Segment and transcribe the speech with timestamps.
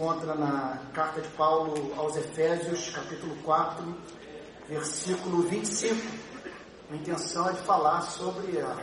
[0.00, 3.94] encontra na carta de Paulo aos Efésios, capítulo 4,
[4.66, 5.94] versículo 25.
[6.90, 8.76] A intenção é de falar sobre a,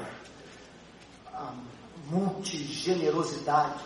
[1.33, 1.53] a
[2.05, 3.83] multigenerosidade.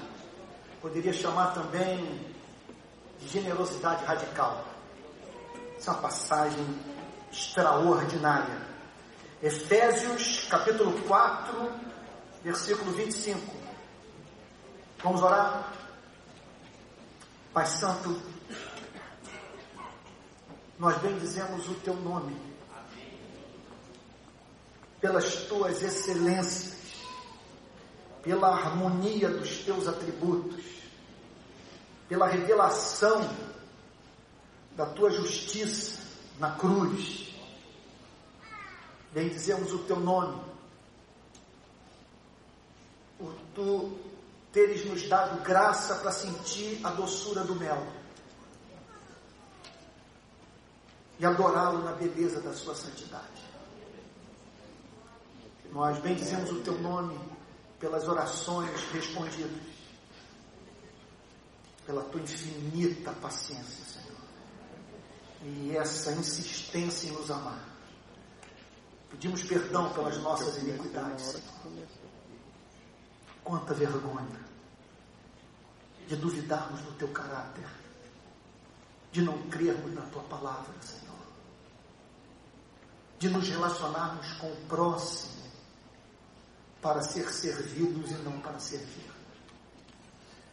[0.82, 2.20] Poderia chamar também
[3.22, 4.66] de generosidade radical.
[5.78, 6.80] Essa é uma passagem
[7.32, 8.62] extraordinária.
[9.42, 11.72] Efésios, capítulo 4,
[12.44, 13.40] versículo 25.
[15.02, 15.81] Vamos orar?
[17.54, 18.18] Pai Santo,
[20.80, 22.34] nós bendizemos o teu nome,
[25.02, 27.04] pelas tuas excelências,
[28.24, 30.64] pela harmonia dos teus atributos,
[32.08, 33.30] pela revelação
[34.78, 36.02] da tua justiça
[36.40, 37.36] na cruz.
[39.12, 40.42] Bendizemos o teu nome,
[43.18, 44.11] por tu
[44.52, 47.88] teres nos dado graça para sentir a doçura do mel
[51.20, 53.42] e adorá-lo na beleza da sua santidade.
[55.72, 57.18] Nós bendizemos o teu nome
[57.80, 59.62] pelas orações respondidas,
[61.86, 64.18] pela tua infinita paciência, Senhor,
[65.44, 67.70] e essa insistência em nos amar.
[69.12, 72.01] Pedimos perdão pelas nossas iniquidades, Senhor
[73.44, 74.52] Quanta vergonha
[76.08, 77.66] de duvidarmos do teu caráter,
[79.12, 81.16] de não crermos na tua palavra, Senhor,
[83.18, 85.42] de nos relacionarmos com o próximo
[86.82, 89.10] para ser servidos e não para servir.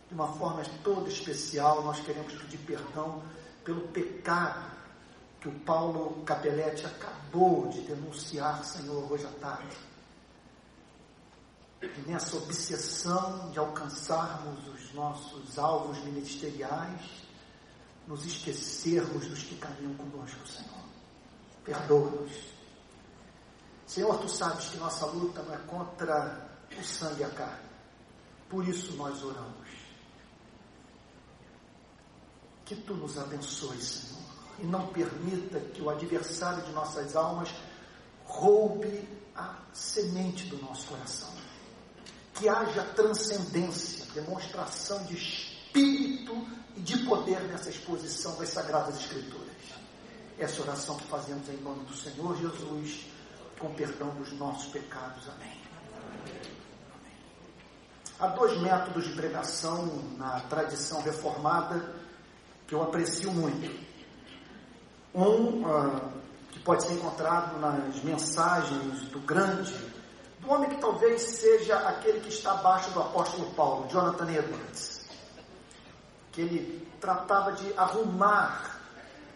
[0.08, 3.22] De uma forma toda especial, nós queremos pedir perdão
[3.64, 4.70] pelo pecado
[5.40, 9.87] que o Paulo Capelletti acabou de denunciar, Senhor, hoje à tarde
[11.80, 17.02] e nessa obsessão de alcançarmos os nossos alvos ministeriais,
[18.06, 20.84] nos esquecermos dos que caminham conosco, Senhor.
[21.64, 22.32] Perdoa-nos.
[23.86, 27.68] Senhor, tu sabes que nossa luta não é contra o sangue e a carne.
[28.48, 29.68] Por isso nós oramos.
[32.64, 34.22] Que tu nos abençoe, Senhor,
[34.58, 37.54] e não permita que o adversário de nossas almas
[38.24, 41.47] roube a semente do nosso coração
[42.38, 49.48] que haja transcendência, demonstração de espírito e de poder nessa exposição das Sagradas Escrituras.
[50.38, 53.06] Essa oração que fazemos em nome do Senhor Jesus,
[53.58, 55.28] com perdão dos nossos pecados.
[55.28, 55.58] Amém.
[58.20, 61.94] Há dois métodos de pregação na tradição reformada
[62.68, 63.88] que eu aprecio muito.
[65.12, 66.12] Um uh,
[66.50, 69.97] que pode ser encontrado nas mensagens do grande
[70.50, 75.04] homem que talvez seja aquele que está abaixo do apóstolo Paulo, Jonathan Edwards,
[76.32, 78.80] que ele tratava de arrumar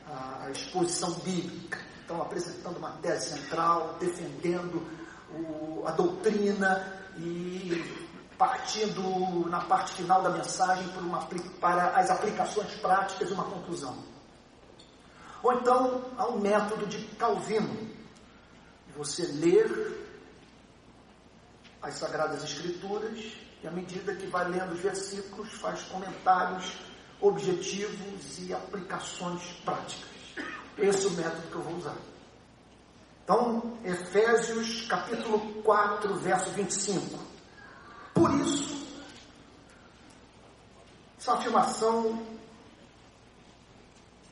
[0.08, 4.86] a, a exposição bíblica, então apresentando uma tese central, defendendo
[5.34, 8.02] o, a doutrina e
[8.36, 11.26] partindo na parte final da mensagem uma,
[11.60, 13.96] para as aplicações práticas e uma conclusão.
[15.42, 17.90] Ou então há um método de Calvino,
[18.96, 20.01] você ler
[21.82, 23.18] as Sagradas Escrituras
[23.62, 26.76] e à medida que vai lendo os versículos, faz comentários
[27.20, 30.10] objetivos e aplicações práticas.
[30.78, 31.96] Esse é o método que eu vou usar.
[33.24, 37.18] Então, Efésios capítulo 4, verso 25.
[38.14, 38.84] Por isso,
[41.18, 42.26] essa afirmação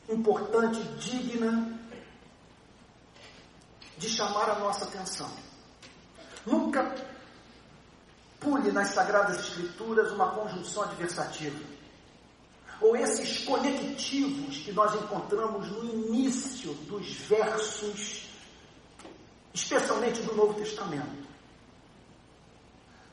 [0.09, 1.79] importante, digna
[3.97, 5.31] de chamar a nossa atenção.
[6.45, 6.83] Nunca
[8.41, 11.61] Pule nas Sagradas Escrituras uma conjunção adversativa.
[12.81, 18.27] Ou esses conectivos que nós encontramos no início dos versos,
[19.53, 21.29] especialmente do Novo Testamento.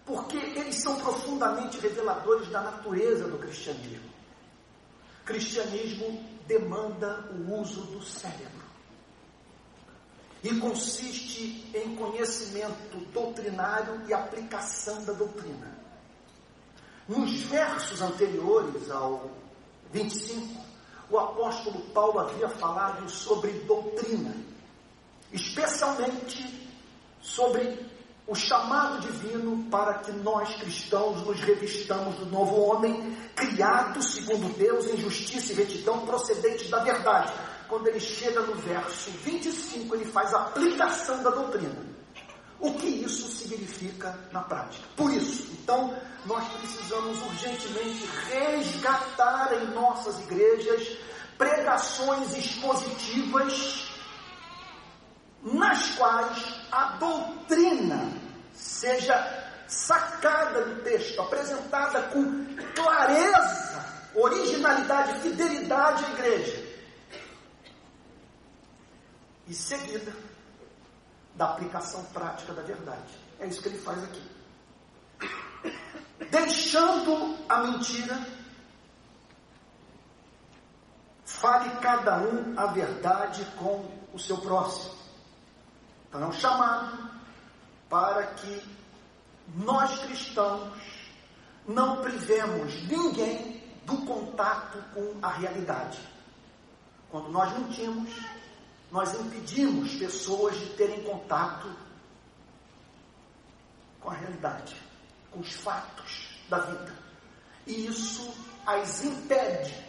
[0.05, 4.09] Porque eles são profundamente reveladores da natureza do cristianismo.
[5.25, 8.66] Cristianismo demanda o uso do cérebro
[10.43, 15.75] e consiste em conhecimento doutrinário e aplicação da doutrina.
[17.07, 19.31] Nos versos anteriores ao
[19.91, 20.61] 25,
[21.09, 24.35] o apóstolo Paulo havia falado sobre doutrina,
[25.31, 26.69] especialmente
[27.21, 27.87] sobre
[28.27, 34.85] o chamado divino para que nós cristãos nos revistamos do novo homem, criado segundo Deus
[34.87, 37.31] em justiça e retidão procedentes da verdade
[37.67, 41.97] quando ele chega no verso 25, ele faz a aplicação da doutrina.
[42.59, 44.83] o que isso significa na prática.
[44.95, 50.97] Por isso, então, nós precisamos urgentemente resgatar em nossas igrejas
[51.37, 53.87] pregações expositivas
[55.43, 56.37] nas quais
[56.71, 58.11] a doutrina
[58.53, 63.85] seja sacada do texto, apresentada com clareza,
[64.15, 66.66] originalidade, fidelidade à igreja.
[69.47, 70.13] E seguida
[71.35, 73.13] da aplicação prática da verdade.
[73.39, 74.21] É isso que ele faz aqui.
[76.29, 78.19] Deixando a mentira,
[81.23, 84.95] fale cada um a verdade com o seu próximo.
[86.09, 87.09] Então é um chamado
[87.87, 88.63] para que
[89.55, 90.73] nós cristãos
[91.67, 95.99] não privemos ninguém do contato com a realidade.
[97.09, 98.09] Quando nós mentimos,
[98.91, 101.69] nós impedimos pessoas de terem contato
[103.99, 104.75] com a realidade,
[105.31, 106.93] com os fatos da vida.
[107.65, 108.33] E isso
[108.65, 109.85] as impede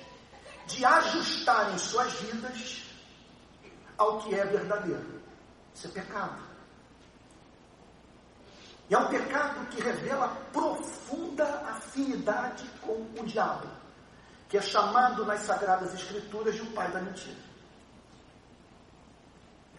[0.67, 2.85] de ajustarem suas vidas
[3.97, 5.23] ao que é verdadeiro.
[5.75, 6.49] Isso é pecado.
[8.91, 13.69] E é um pecado que revela profunda afinidade com o diabo,
[14.49, 17.48] que é chamado nas Sagradas Escrituras de o pai da mentira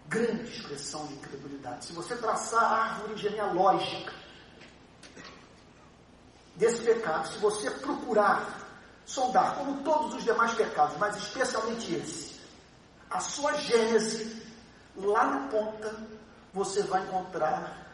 [0.10, 1.86] grande expressão de incredulidade.
[1.86, 4.12] Se você traçar a árvore genealógica
[6.56, 8.68] desse pecado, se você procurar
[9.06, 12.40] sondar, como todos os demais pecados, mas especialmente esse,
[13.10, 14.44] a sua gênese,
[14.96, 15.96] lá na ponta,
[16.54, 17.88] você vai encontrar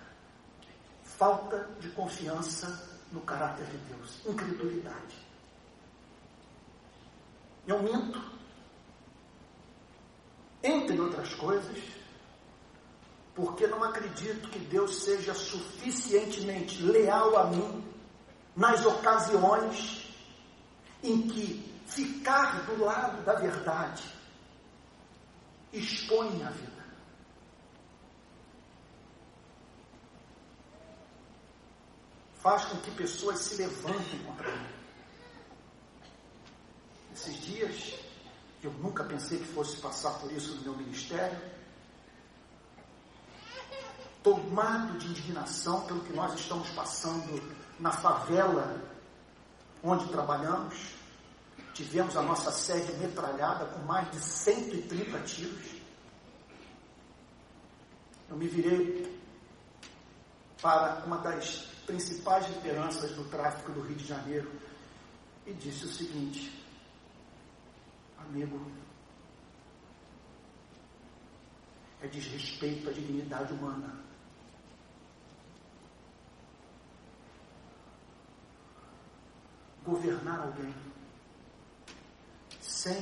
[1.04, 5.26] falta de confiança no caráter de Deus, incredulidade.
[7.68, 8.22] Eu minto,
[10.64, 12.05] entre outras coisas,
[13.36, 17.84] porque não acredito que Deus seja suficientemente leal a mim
[18.56, 20.10] nas ocasiões
[21.04, 24.04] em que ficar do lado da verdade
[25.74, 26.86] expõe minha vida.
[32.36, 34.70] Faz com que pessoas se levantem contra mim.
[37.14, 38.00] Esses dias,
[38.64, 41.55] eu nunca pensei que fosse passar por isso no meu ministério,
[44.26, 47.40] tomado de indignação pelo que nós estamos passando
[47.80, 48.82] na favela
[49.84, 50.96] onde trabalhamos.
[51.76, 55.76] Tivemos a nossa sede metralhada com mais de 130 tiros.
[58.28, 59.16] Eu me virei
[60.60, 64.52] para uma das principais lideranças do tráfico do Rio de Janeiro
[65.46, 66.66] e disse o seguinte:
[68.18, 68.72] Amigo,
[72.02, 74.05] é desrespeito à dignidade humana
[79.86, 80.74] governar alguém
[82.62, 82.98] sem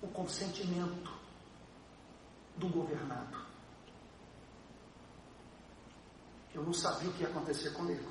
[0.00, 1.12] o consentimento
[2.56, 3.44] do governado.
[6.54, 8.08] Eu não sabia o que ia acontecer comigo.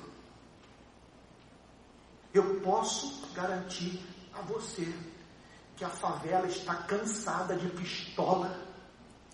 [2.32, 4.92] Eu posso garantir a você
[5.76, 8.60] que a favela está cansada de pistola,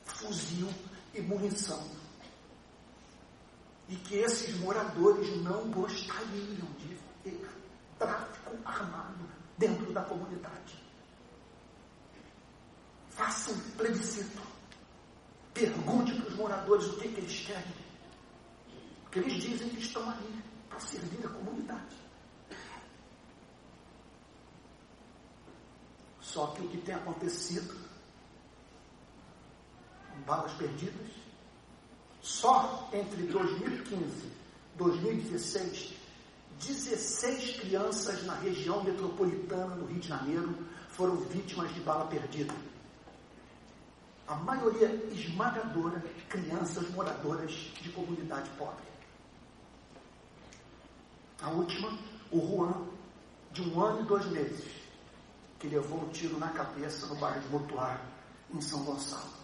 [0.05, 0.69] fuzil
[1.13, 1.83] e munição.
[3.89, 6.95] E que esses moradores não gostariam de
[8.01, 9.29] tráfico armado
[9.59, 10.83] dentro da comunidade.
[13.11, 14.41] Faça um plebiscito.
[15.53, 17.75] Pergunte para os moradores o que, que eles querem.
[19.03, 21.97] Porque eles dizem que estão ali para servir a comunidade.
[26.21, 27.77] Só que o que tem acontecido,
[30.25, 31.11] balas perdidas,
[32.23, 34.33] só entre 2015 e
[34.77, 36.00] 2016
[36.61, 40.55] 16 crianças na região metropolitana do Rio de Janeiro
[40.91, 42.55] foram vítimas de bala perdida.
[44.29, 48.85] A maioria esmagadora crianças moradoras de comunidade pobre.
[51.41, 51.99] A última,
[52.31, 52.87] o Juan,
[53.53, 54.65] de um ano e dois meses,
[55.59, 58.01] que levou um tiro na cabeça no bairro de Motuar,
[58.53, 59.40] em São Gonçalo.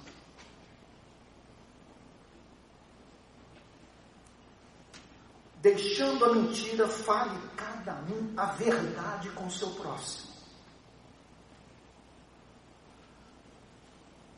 [5.57, 10.27] Deixando a mentira, fale cada um a verdade com o seu próximo.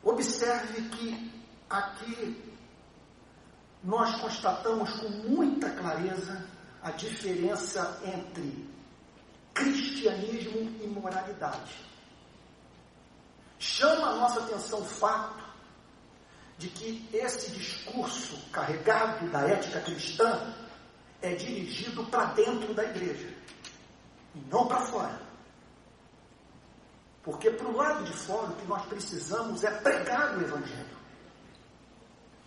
[0.03, 1.31] Observe que
[1.69, 2.49] aqui
[3.83, 6.45] nós constatamos com muita clareza
[6.81, 8.67] a diferença entre
[9.53, 11.75] cristianismo e moralidade.
[13.59, 15.43] Chama a nossa atenção o fato
[16.57, 20.53] de que esse discurso carregado da ética cristã
[21.21, 23.33] é dirigido para dentro da igreja
[24.35, 25.21] e não para fora.
[27.23, 30.97] Porque para o lado de fora o que nós precisamos é pregar o Evangelho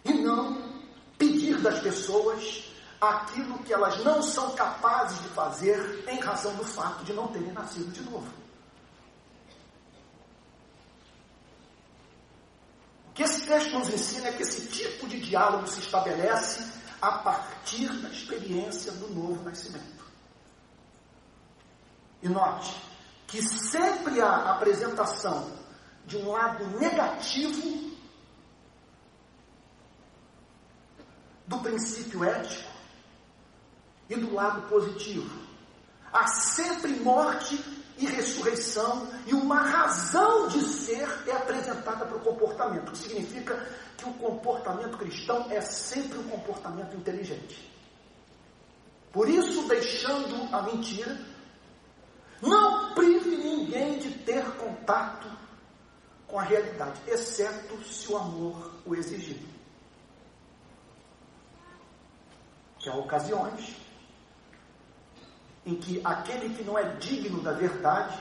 [0.04, 0.82] e não
[1.18, 7.04] pedir das pessoas aquilo que elas não são capazes de fazer em razão do fato
[7.04, 8.32] de não terem nascido de novo.
[13.08, 17.18] O que esse texto nos ensina é que esse tipo de diálogo se estabelece a
[17.18, 20.04] partir da experiência do novo nascimento.
[22.22, 22.80] E note
[23.26, 25.50] que sempre há apresentação
[26.06, 27.90] de um lado negativo
[31.48, 32.70] do princípio ético
[34.08, 35.42] e do lado positivo.
[36.12, 42.88] Há sempre morte e ressurreição, e uma razão de ser é apresentada para o comportamento,
[42.88, 47.70] o que significa que o comportamento cristão é sempre um comportamento inteligente.
[49.12, 51.18] Por isso, deixando a mentira,
[52.40, 55.28] não prive ninguém de ter contato
[56.26, 59.38] com a realidade, exceto se o amor o exigir.
[62.78, 63.76] Que há ocasiões
[65.64, 68.18] em que aquele que não é digno da verdade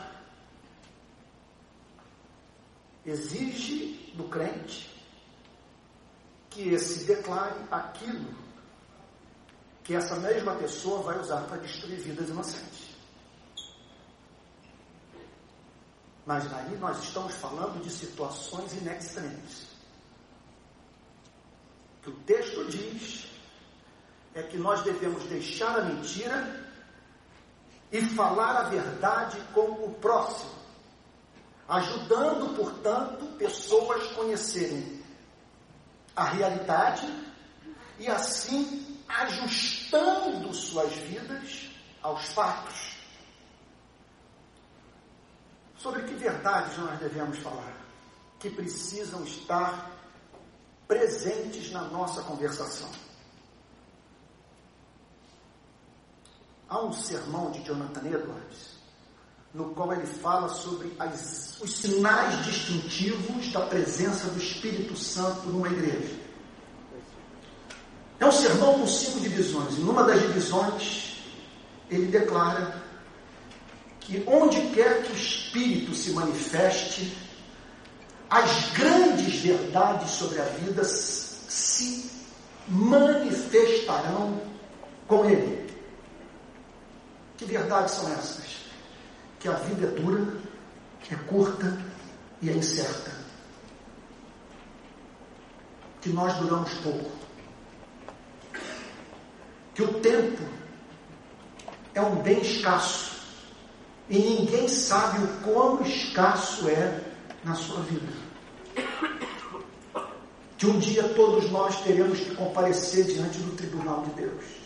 [3.05, 4.89] exige do crente
[6.49, 8.35] que esse declare aquilo
[9.83, 12.91] que essa mesma pessoa vai usar para destruir vidas inocentes.
[16.25, 19.67] Mas aí nós estamos falando de situações inexistentes.
[21.97, 23.27] O que o texto diz
[24.35, 26.60] é que nós devemos deixar a mentira
[27.91, 30.51] e falar a verdade com o próximo,
[31.67, 35.03] ajudando, portanto, pessoas a conhecerem
[36.15, 37.07] a realidade
[37.99, 41.69] e assim ajustando suas vidas
[42.01, 42.91] aos fatos.
[45.77, 47.75] Sobre que verdades nós devemos falar?
[48.39, 49.91] Que precisam estar
[50.87, 52.89] presentes na nossa conversação.
[56.71, 58.79] Há um sermão de Jonathan Edwards,
[59.53, 65.67] no qual ele fala sobre as, os sinais distintivos da presença do Espírito Santo numa
[65.67, 66.15] igreja.
[68.21, 69.77] É um sermão com cinco divisões.
[69.77, 71.21] E numa das divisões,
[71.89, 72.81] ele declara
[73.99, 77.17] que onde quer que o Espírito se manifeste,
[78.29, 82.09] as grandes verdades sobre a vida se
[82.65, 84.39] manifestarão
[85.05, 85.60] com ele.
[87.41, 88.45] Que verdades são essas?
[89.39, 90.31] Que a vida é dura,
[91.09, 91.75] é curta
[92.39, 93.11] e é incerta.
[96.01, 97.09] Que nós duramos pouco.
[99.73, 100.43] Que o tempo
[101.95, 103.21] é um bem escasso.
[104.07, 107.01] E ninguém sabe o quão escasso é
[107.43, 108.13] na sua vida.
[110.59, 114.60] Que um dia todos nós teremos que comparecer diante do tribunal de Deus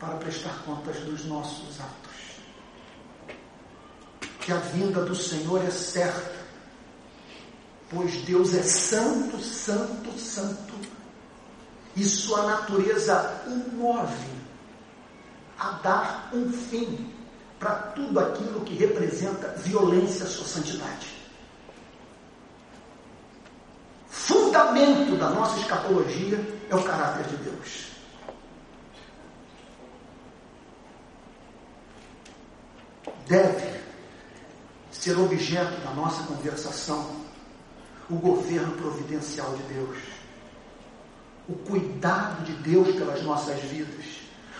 [0.00, 2.10] para prestar contas dos nossos atos.
[4.40, 6.40] Que a vinda do Senhor é certa,
[7.90, 10.74] pois Deus é santo, santo, santo,
[11.94, 14.40] e sua natureza o move
[15.58, 17.12] a dar um fim
[17.58, 21.08] para tudo aquilo que representa violência à sua santidade.
[24.08, 26.40] Fundamento da nossa escatologia
[26.70, 27.89] é o caráter de Deus.
[33.30, 33.80] Deve
[34.90, 37.20] ser objeto da nossa conversação
[38.10, 39.98] o governo providencial de Deus,
[41.48, 44.04] o cuidado de Deus pelas nossas vidas,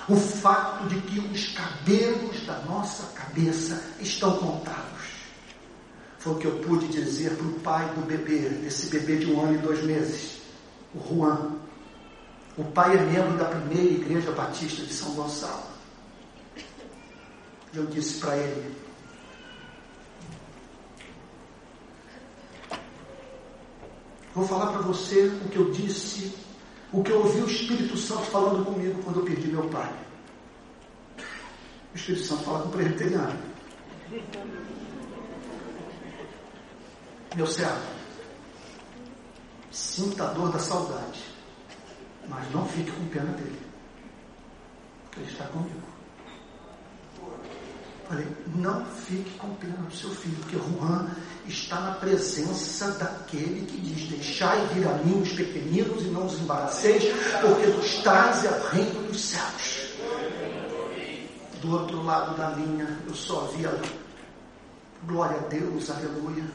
[0.09, 5.01] o fato de que os cabelos da nossa cabeça estão contados.
[6.21, 9.41] Foi o que eu pude dizer para o pai do bebê, desse bebê de um
[9.43, 10.43] ano e dois meses,
[10.95, 11.57] o Juan.
[12.57, 15.70] O pai é membro da primeira igreja batista de São Gonçalo.
[17.73, 18.77] Eu disse para ele:
[24.35, 26.35] Vou falar para você o que eu disse,
[26.93, 29.93] o que eu ouvi o Espírito Santo falando comigo quando eu perdi meu pai.
[31.93, 33.39] O Espírito Santo fala com o presbiteriano.
[37.37, 37.87] Meu servo,
[39.71, 41.25] sinta a dor da saudade,
[42.29, 43.61] mas não fique com pena dele,
[45.05, 45.81] porque ele está comigo.
[48.11, 48.27] Falei,
[48.57, 51.09] não fique com pena do seu filho, porque Juan
[51.47, 56.41] está na presença daquele que diz: Deixai vir a mim os pequeninos e não os
[56.41, 57.05] embaraceis,
[57.41, 59.95] porque dos tais é o reino dos céus.
[61.63, 63.81] Do outro lado da linha, eu só via
[65.07, 66.51] glória a Deus, aleluia,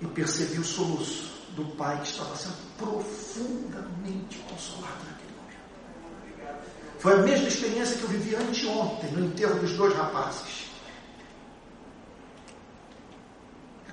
[0.00, 6.62] e percebi o soluço do pai que estava sendo profundamente consolado naquele momento.
[7.00, 10.67] Foi a mesma experiência que eu vivi anteontem, no enterro dos dois rapazes.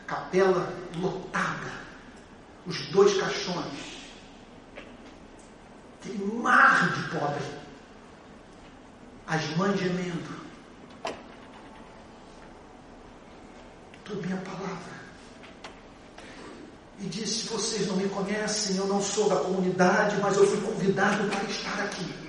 [0.08, 1.72] Capela lotada,
[2.66, 4.10] os dois caixões,
[6.00, 7.44] aquele mar de pobre,
[9.28, 10.46] as mães gemendo.
[14.04, 14.96] Tudo minha palavra.
[17.00, 21.28] E disse: Vocês não me conhecem, eu não sou da comunidade, mas eu fui convidado
[21.30, 22.26] para estar aqui.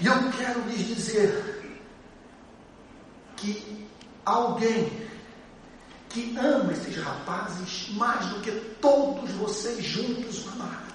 [0.00, 1.80] E eu quero lhes dizer
[3.36, 3.88] que
[4.24, 5.04] alguém
[6.14, 10.94] que ama esses rapazes mais do que todos vocês juntos amaram.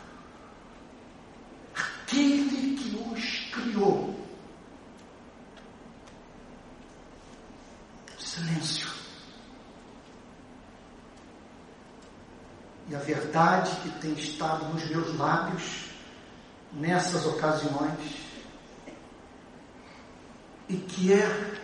[1.75, 4.17] Aquele que os criou.
[8.17, 8.87] Silêncio.
[12.87, 15.89] E a verdade que tem estado nos meus lábios
[16.71, 18.15] nessas ocasiões
[20.69, 21.59] e que é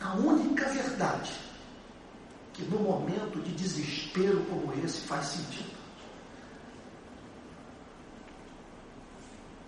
[0.00, 1.32] a única verdade
[2.54, 5.78] que no momento de desespero como esse faz sentido.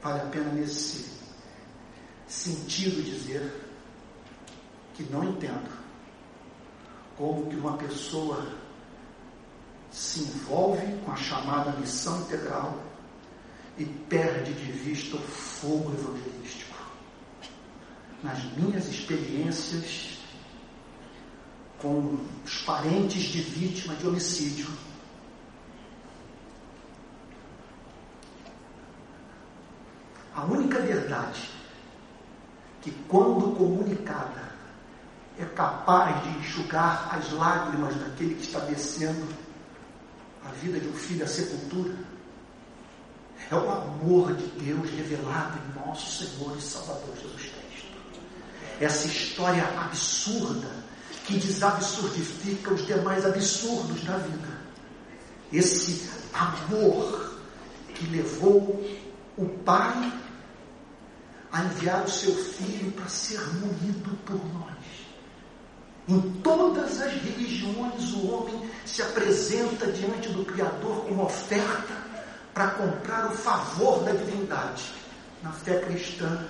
[0.03, 1.12] Vale a pena nesse
[2.27, 3.71] sentido dizer
[4.95, 5.71] que não entendo
[7.17, 8.53] como que uma pessoa
[9.90, 12.83] se envolve com a chamada missão integral
[13.79, 16.77] e perde de vista o fogo evangelístico.
[18.23, 20.12] Nas minhas experiências
[21.83, 24.68] com os parentes de vítima de homicídio.
[30.33, 31.51] A única verdade
[32.81, 34.53] que, quando comunicada,
[35.38, 39.27] é capaz de enxugar as lágrimas daquele que está descendo
[40.45, 41.97] a vida de um filho à sepultura,
[43.51, 47.99] é o amor de Deus revelado em nosso Senhor e Salvador Jesus Cristo.
[48.81, 50.83] Essa história absurda
[51.24, 54.48] que desabsurdifica os demais absurdos da vida.
[55.52, 57.37] Esse amor
[57.94, 58.85] que levou
[59.37, 60.12] o Pai
[61.52, 64.72] a enviar o seu Filho para ser moído por nós.
[66.08, 72.02] Em todas as religiões, o homem se apresenta diante do Criador como oferta
[72.52, 74.92] para comprar o favor da divindade.
[75.42, 76.44] Na fé cristã,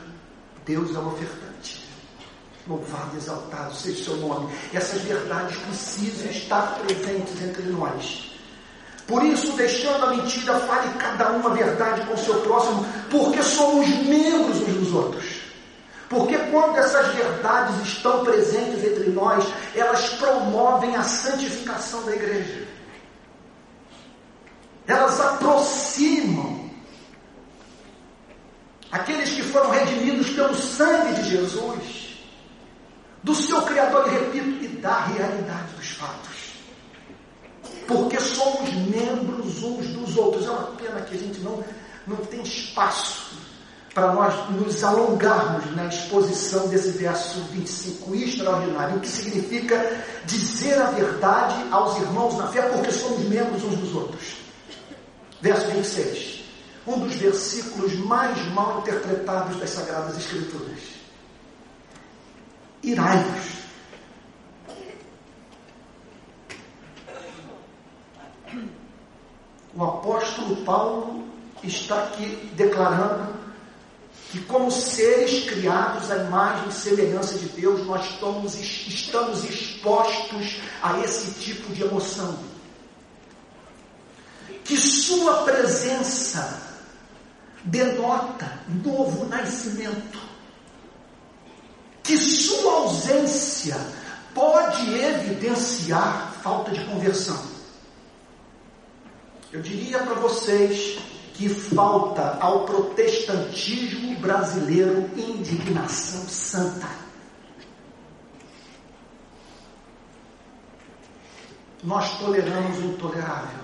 [0.64, 1.82] Deus é o ofertante.
[2.66, 4.55] Louvado exaltado seja o seu nome.
[4.72, 8.31] Essas verdades precisam estar presentes entre nós.
[9.07, 13.42] Por isso, deixando a mentira, fale cada uma a verdade com o seu próximo, porque
[13.42, 15.42] somos membros uns dos outros.
[16.09, 19.44] Porque quando essas verdades estão presentes entre nós,
[19.75, 22.68] elas promovem a santificação da igreja.
[24.87, 26.70] Elas aproximam
[28.92, 32.02] aqueles que foram redimidos pelo sangue de Jesus
[33.22, 36.52] do seu Criador, e repito, e da realidade dos fatos.
[37.87, 40.46] Porque somos membros uns dos outros.
[40.46, 41.62] É uma pena que a gente não,
[42.06, 43.32] não tem espaço
[43.94, 50.87] para nós nos alongarmos na exposição desse verso 25 extraordinário, o que significa dizer a
[50.87, 54.37] verdade aos irmãos na fé, porque somos membros uns dos outros.
[55.42, 56.44] Verso 26,
[56.87, 60.91] um dos versículos mais mal interpretados das Sagradas Escrituras
[62.83, 63.53] irai-vos.
[69.75, 71.25] O apóstolo Paulo
[71.62, 73.33] está aqui declarando
[74.31, 80.99] que, como seres criados à imagem e semelhança de Deus, nós estamos, estamos expostos a
[81.01, 82.38] esse tipo de emoção.
[84.64, 86.62] Que Sua presença
[87.64, 90.32] denota novo nascimento
[92.03, 93.77] que sua ausência
[94.35, 97.41] pode evidenciar falta de conversão.
[99.53, 100.99] Eu diria para vocês
[101.35, 106.88] que falta ao protestantismo brasileiro indignação santa.
[111.83, 113.62] Nós toleramos o intolerável.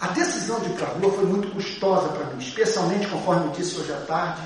[0.00, 4.42] A decisão de ir foi muito custosa para mim, especialmente, conforme disse hoje à tarde,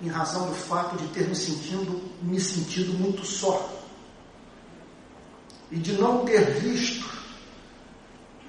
[0.00, 3.72] em razão do fato de ter me sentido, me sentido muito só.
[5.70, 7.10] E de não ter visto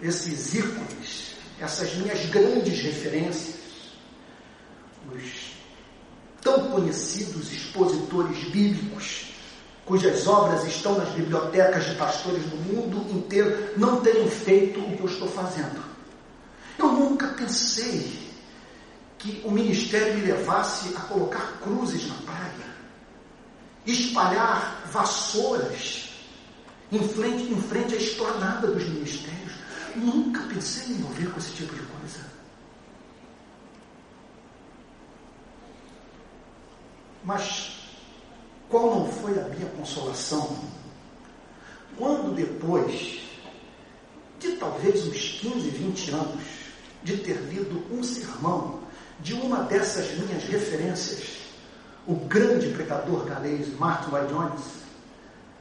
[0.01, 3.55] esses ícones, essas minhas grandes referências,
[5.11, 5.53] os
[6.41, 9.33] tão conhecidos expositores bíblicos,
[9.85, 15.01] cujas obras estão nas bibliotecas de pastores do mundo inteiro, não terem feito o que
[15.01, 15.81] eu estou fazendo.
[16.77, 18.26] Eu nunca pensei
[19.17, 22.67] que o ministério me levasse a colocar cruzes na praia,
[23.85, 26.09] espalhar vassouras
[26.91, 29.53] em frente, em frente à esplanada dos ministérios.
[29.95, 32.25] Nunca pensei em me envolver com esse tipo de coisa.
[37.23, 37.71] Mas
[38.69, 40.57] qual não foi a minha consolação
[41.97, 43.19] quando depois
[44.39, 46.43] de talvez uns 15, 20 anos
[47.03, 48.76] de ter lido um sermão
[49.19, 51.37] de uma dessas minhas referências,
[52.05, 54.61] o grande pregador galês Martin Lloyd Jones,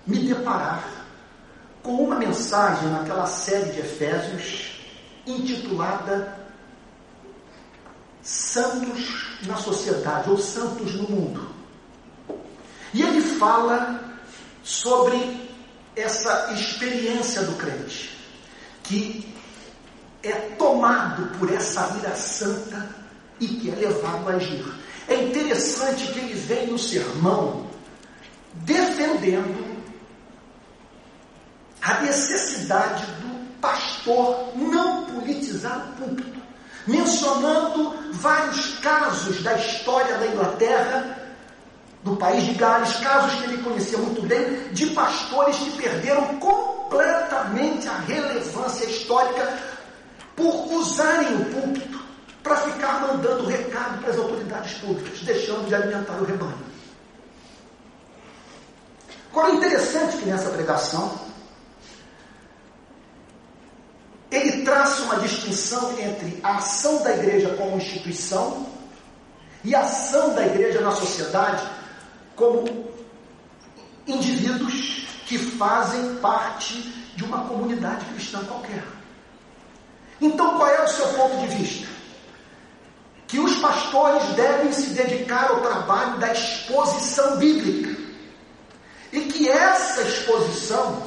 [0.06, 1.06] me deparar
[1.82, 4.80] com uma mensagem naquela série de Efésios
[5.26, 6.46] intitulada
[8.22, 11.48] Santos na Sociedade ou Santos no Mundo.
[12.92, 14.00] E ele fala
[14.62, 15.48] sobre
[15.94, 18.16] essa experiência do crente,
[18.82, 19.34] que
[20.22, 23.05] é tomado por essa ira santa
[23.40, 24.64] e que é levado a agir.
[25.08, 27.66] É interessante que ele vem no sermão
[28.54, 29.76] defendendo
[31.82, 36.40] a necessidade do pastor não politizar o púlpito,
[36.86, 41.18] mencionando vários casos da história da Inglaterra,
[42.02, 47.88] do país de Gales, casos que ele conhecia muito bem, de pastores que perderam completamente
[47.88, 49.58] a relevância histórica
[50.34, 52.05] por usarem o púlpito
[52.46, 56.64] para ficar mandando recado para as autoridades públicas, deixando de alimentar o rebanho.
[59.32, 61.20] Agora, é interessante que nessa pregação,
[64.30, 68.66] ele traça uma distinção entre a ação da igreja como instituição
[69.64, 71.68] e a ação da igreja na sociedade
[72.36, 72.88] como
[74.06, 76.74] indivíduos que fazem parte
[77.16, 78.84] de uma comunidade cristã qualquer.
[80.20, 81.95] Então, qual é o seu ponto de vista?
[83.28, 88.00] Que os pastores devem se dedicar ao trabalho da exposição bíblica.
[89.12, 91.02] E que essa exposição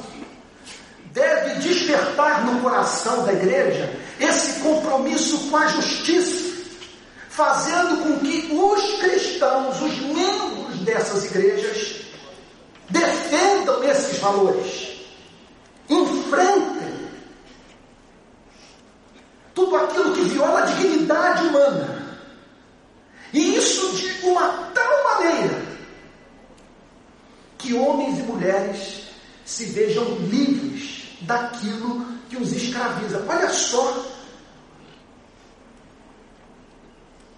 [1.12, 6.50] deve despertar no coração da igreja esse compromisso com a justiça,
[7.28, 12.02] fazendo com que os cristãos, os membros dessas igrejas,
[12.88, 14.88] defendam esses valores,
[15.88, 16.90] enfrentem
[19.54, 22.09] tudo aquilo que viola a dignidade humana
[23.32, 25.62] e isso de uma tal maneira
[27.58, 29.02] que homens e mulheres
[29.44, 33.24] se vejam livres daquilo que os escraviza.
[33.28, 34.06] Olha só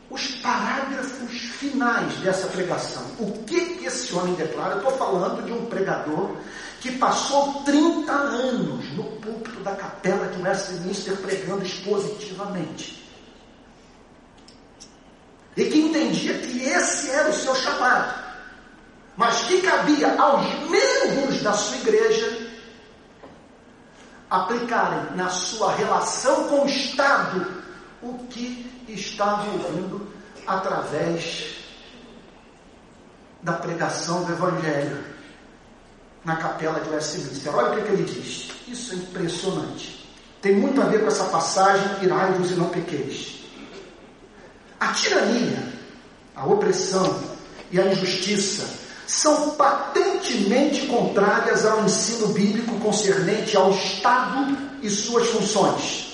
[0.08, 3.02] os parágrafos finais dessa pregação.
[3.18, 4.74] O que, esse homem declara?
[4.74, 6.36] Eu estou falando de um pregador
[6.80, 13.01] que passou 30 anos no púlpito da capela de Westminster pregando expositivamente
[15.56, 18.22] e que entendia que esse era o seu chamado,
[19.16, 22.50] mas que cabia aos membros da sua igreja
[24.30, 27.62] aplicarem na sua relação com o Estado
[28.00, 30.10] o que estavam ouvindo
[30.46, 31.58] através
[33.42, 35.04] da pregação do Evangelho
[36.24, 37.54] na capela de Westminster.
[37.54, 38.50] Olha o que, que ele diz.
[38.66, 40.08] Isso é impressionante.
[40.40, 43.41] Tem muito a ver com essa passagem, irai-vos e não pequeis.
[44.82, 45.62] A tirania,
[46.34, 47.22] a opressão
[47.70, 48.68] e a injustiça
[49.06, 56.08] são patentemente contrárias ao ensino bíblico concernente ao Estado e suas funções.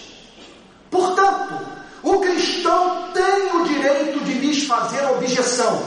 [0.91, 1.67] Portanto,
[2.03, 5.83] o cristão tem o direito de lhes fazer objeção.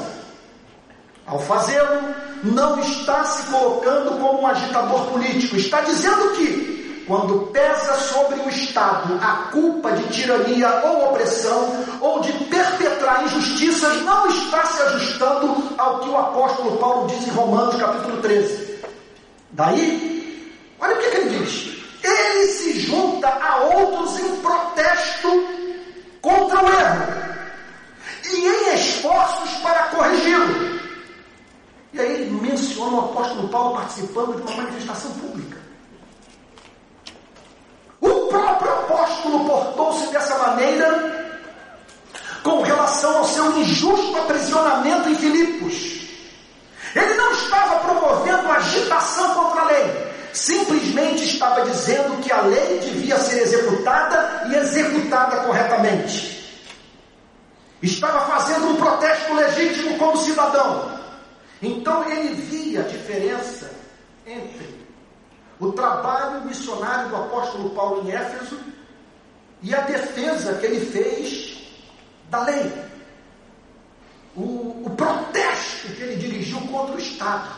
[1.28, 6.71] Ao fazê-lo, não está se colocando como um agitador político, está dizendo que
[7.08, 14.02] quando pesa sobre o Estado a culpa de tirania ou opressão, ou de perpetrar injustiças,
[14.04, 18.80] não está se ajustando ao que o apóstolo Paulo diz em Romanos capítulo 13.
[19.52, 21.72] Daí, olha o que, que ele diz.
[22.04, 25.30] Ele se junta a outros em protesto
[26.22, 27.22] contra o erro
[28.34, 30.80] e em esforços para corrigi-lo.
[31.94, 35.58] E aí ele menciona o apóstolo Paulo participando de uma manifestação pública.
[38.00, 38.72] O próprio
[39.12, 41.40] apóstolo portou-se dessa maneira
[42.44, 46.02] com relação ao seu injusto aprisionamento em Filipos.
[46.96, 53.18] Ele não estava promovendo agitação contra a lei, simplesmente estava dizendo que a lei devia
[53.18, 56.42] ser executada e executada corretamente.
[57.82, 61.00] Estava fazendo um protesto legítimo como cidadão.
[61.62, 63.72] Então ele via a diferença
[64.26, 64.82] entre
[65.60, 68.58] o trabalho missionário do apóstolo Paulo em Éfeso
[69.62, 71.58] e a defesa que ele fez
[72.30, 72.72] da lei.
[74.36, 77.50] O, o protesto que ele dirigiu contra o Estado.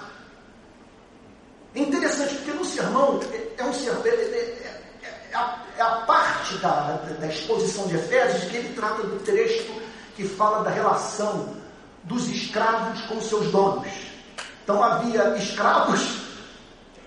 [1.76, 4.82] É interessante porque no sermão é, é um sermão, é, é,
[5.32, 9.82] é, a, é, a, parte da, da exposição de Efésios que ele trata do trecho
[10.16, 11.56] que fala da relação
[12.04, 13.88] dos escravos com seus donos.
[14.64, 16.22] Então havia escravos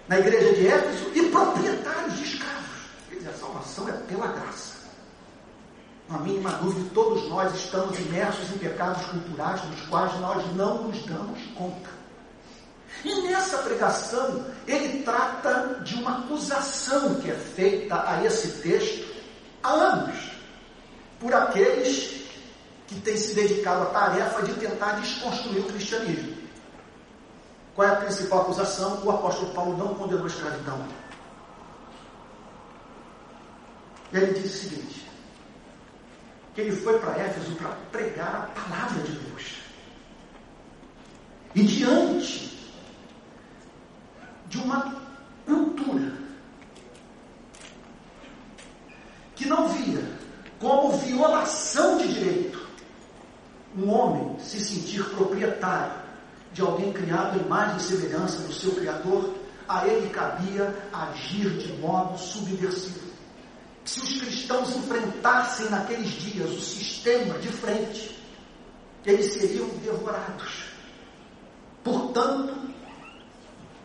[0.08, 2.66] na igreja de Éfeso e proprietários de escravos.
[3.08, 4.75] Quer dizer, a salvação é pela graça.
[6.08, 11.04] Há mínima dúvida, todos nós estamos imersos em pecados culturais dos quais nós não nos
[11.04, 11.90] damos conta.
[13.04, 19.14] E nessa pregação, ele trata de uma acusação que é feita a esse texto
[19.62, 20.30] há anos
[21.18, 22.24] por aqueles
[22.86, 26.36] que têm se dedicado à tarefa de tentar desconstruir o cristianismo.
[27.74, 29.02] Qual é a principal acusação?
[29.04, 30.86] O apóstolo Paulo não condenou a escravidão.
[34.12, 35.05] Ele diz o seguinte:
[36.56, 39.56] que ele foi para Éfeso para pregar a palavra de Deus.
[41.54, 42.58] E diante
[44.48, 44.96] de uma
[45.44, 46.14] cultura
[49.34, 50.02] que não via
[50.58, 52.66] como violação de direito
[53.76, 55.92] um homem se sentir proprietário
[56.54, 59.34] de alguém criado em imagem e semelhança do seu Criador,
[59.68, 63.05] a ele cabia agir de modo subversivo.
[63.86, 68.18] Se os cristãos enfrentassem naqueles dias o sistema de frente,
[69.04, 70.64] eles seriam devorados.
[71.84, 72.52] Portanto,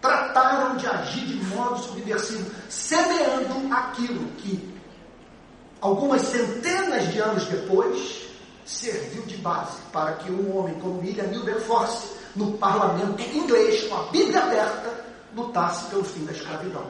[0.02, 4.74] trataram de agir de modo subversivo, semeando aquilo que,
[5.80, 8.28] algumas centenas de anos depois,
[8.66, 14.04] serviu de base para que um homem como William Wilberforce, no parlamento inglês, com a
[14.08, 16.90] Bíblia aberta, lutasse pelo fim da escravidão.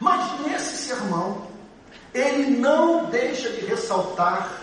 [0.00, 1.51] Mas nesse sermão,
[2.14, 4.60] ele não deixa de ressaltar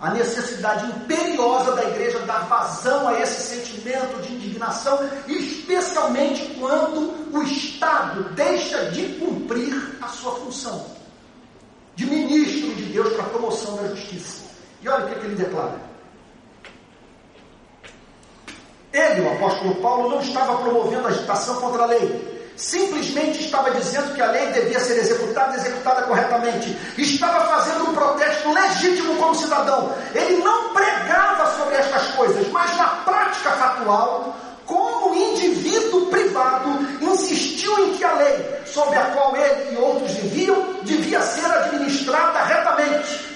[0.00, 7.42] a necessidade imperiosa da igreja dar vazão a esse sentimento de indignação, especialmente quando o
[7.42, 10.94] Estado deixa de cumprir a sua função
[11.94, 14.44] de ministro de Deus para a promoção da justiça.
[14.82, 15.80] E olha o que, que ele declara.
[18.92, 24.22] Ele, o apóstolo Paulo, não estava promovendo agitação contra a lei, simplesmente estava dizendo que
[24.22, 26.76] a lei devia ser executada executada corretamente.
[26.96, 29.94] Estava fazendo um protesto legítimo como cidadão.
[30.14, 34.36] Ele não pregava sobre estas coisas, mas na prática factual,
[34.66, 40.74] como indivíduo privado, insistiu em que a lei, sob a qual ele e outros viviam,
[40.82, 43.34] devia ser administrada retamente.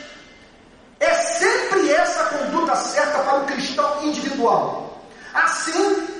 [1.00, 5.04] É sempre essa a conduta certa para o cristão individual.
[5.32, 6.17] Assim,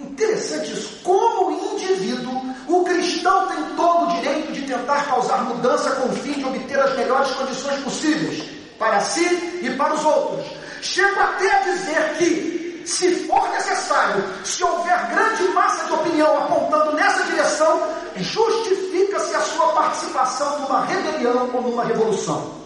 [0.00, 1.00] Interessante isso.
[1.02, 6.32] Como indivíduo, o cristão tem todo o direito de tentar causar mudança com o fim
[6.32, 8.44] de obter as melhores condições possíveis
[8.78, 10.46] para si e para os outros.
[10.80, 16.92] Chego até a dizer que, se for necessário, se houver grande massa de opinião apontando
[16.92, 17.80] nessa direção,
[18.16, 22.62] justifica-se a sua participação numa rebelião ou numa revolução.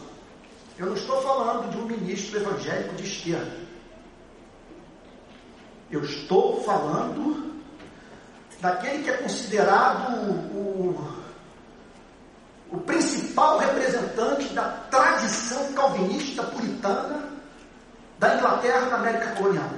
[0.79, 3.66] Eu não estou falando de um ministro evangélico de esquerda.
[5.91, 7.55] Eu estou falando
[8.61, 10.13] daquele que é considerado
[10.53, 11.17] o,
[12.73, 17.31] o principal representante da tradição calvinista puritana
[18.19, 19.71] da Inglaterra da América colonial.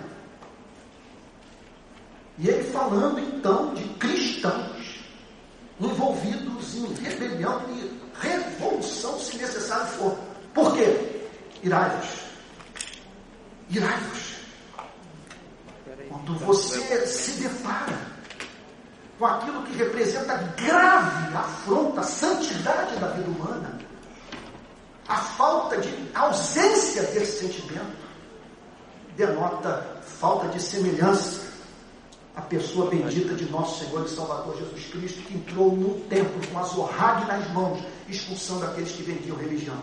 [2.39, 5.01] E ele falando então de cristãos
[5.81, 10.19] envolvidos em rebelião e revolução, se necessário for.
[10.55, 11.27] Por quê?
[11.63, 12.09] Irai-vos.
[13.69, 14.38] Irai-vos.
[16.09, 17.99] Quando você se depara
[19.19, 23.79] com aquilo que representa grave afronta santidade da vida humana,
[25.07, 28.09] a falta de a ausência desse sentimento
[29.17, 31.49] denota falta de semelhança
[32.37, 36.59] à pessoa bendita de nosso Senhor e Salvador Jesus Cristo, que entrou no templo com
[36.59, 39.77] a zorrague nas mãos, expulsando aqueles que vendiam religião.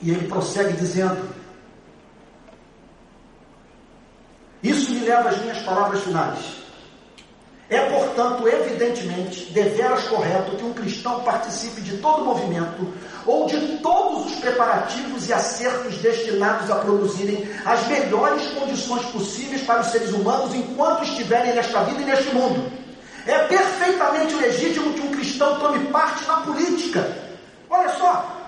[0.00, 1.28] E ele prossegue dizendo:
[4.62, 6.64] Isso leva às minhas palavras finais.
[7.68, 12.92] É, portanto, evidentemente, deveras correto que um cristão participe de todo o movimento
[13.24, 19.80] ou de todos os preparativos e acertos destinados a produzirem as melhores condições possíveis para
[19.80, 22.70] os seres humanos enquanto estiverem nesta vida e neste mundo.
[23.26, 27.16] É perfeitamente legítimo que um cristão tome parte na política.
[27.70, 28.43] Olha só,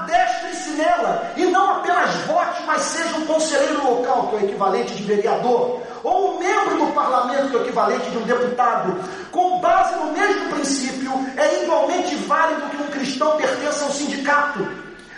[0.00, 4.94] adestre-se nela e não apenas vote, mas seja um conselheiro local, que é o equivalente
[4.94, 8.98] de vereador, ou um membro do parlamento, que é o equivalente de um deputado,
[9.30, 14.68] com base no mesmo princípio, é igualmente válido que um cristão pertença a um sindicato.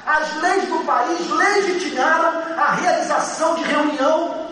[0.05, 4.43] As leis do país legitimaram a realização de reunião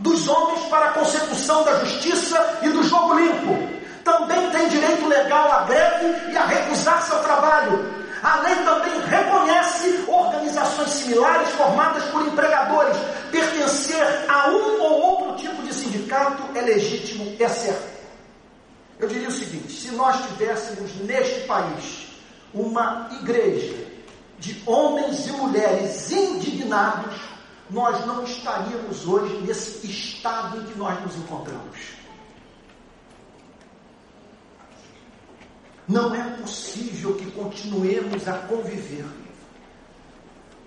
[0.00, 3.76] dos homens para a consecução da justiça e do jogo limpo.
[4.04, 8.05] Também tem direito legal à greve e a recusar-se ao trabalho.
[8.22, 12.96] A lei também reconhece organizações similares formadas por empregadores.
[13.30, 17.96] Pertencer a um ou outro tipo de sindicato é legítimo, é certo.
[18.98, 22.06] Eu diria o seguinte: se nós tivéssemos neste país
[22.54, 23.86] uma igreja
[24.38, 27.14] de homens e mulheres indignados,
[27.70, 31.95] nós não estaríamos hoje nesse estado em que nós nos encontramos.
[35.88, 39.06] Não é possível que continuemos a conviver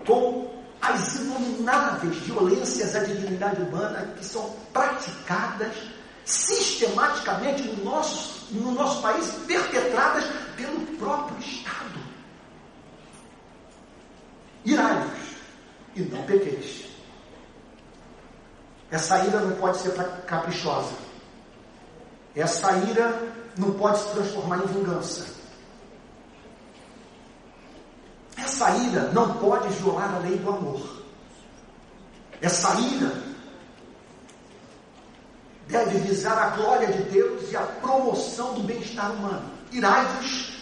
[0.06, 5.76] com as inomináveis violências à dignidade humana que são praticadas
[6.24, 10.24] sistematicamente no nosso, no nosso país, perpetradas
[10.56, 12.00] pelo próprio Estado.
[14.64, 15.18] Irai-vos
[15.96, 16.86] e não pequeis.
[18.90, 19.92] Essa ira não pode ser
[20.26, 20.94] caprichosa.
[22.34, 25.26] Essa ira não pode se transformar em vingança.
[28.36, 31.02] Essa ira não pode violar a lei do amor.
[32.40, 33.12] Essa ira
[35.68, 39.50] deve visar a glória de Deus e a promoção do bem-estar humano.
[39.70, 40.52] Irai-vos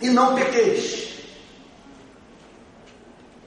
[0.00, 1.12] e não pequeis.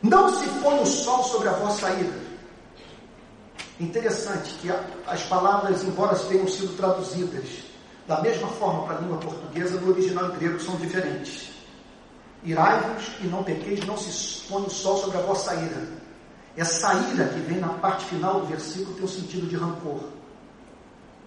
[0.01, 2.25] Não se põe o sol sobre a vossa ira.
[3.79, 4.71] Interessante que
[5.07, 7.64] as palavras, embora tenham sido traduzidas
[8.07, 11.49] da mesma forma para a língua portuguesa, no original grego são diferentes.
[12.43, 15.87] Irai-vos e não pequeis, não se põe o sol sobre a vossa ira.
[16.55, 19.99] Essa ira que vem na parte final do versículo tem o sentido de rancor.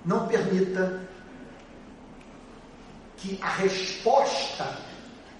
[0.05, 1.03] Não permita
[3.17, 4.79] que a resposta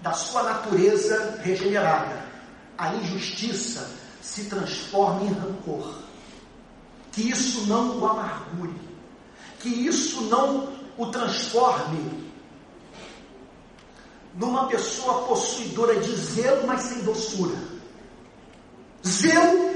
[0.01, 2.23] da sua natureza regenerada,
[2.77, 3.89] a injustiça,
[4.21, 5.95] se transforme em rancor.
[7.13, 8.75] Que isso não o amargure.
[9.59, 12.29] Que isso não o transforme
[14.35, 17.55] numa pessoa possuidora de zelo, mas sem doçura.
[19.07, 19.75] Zelo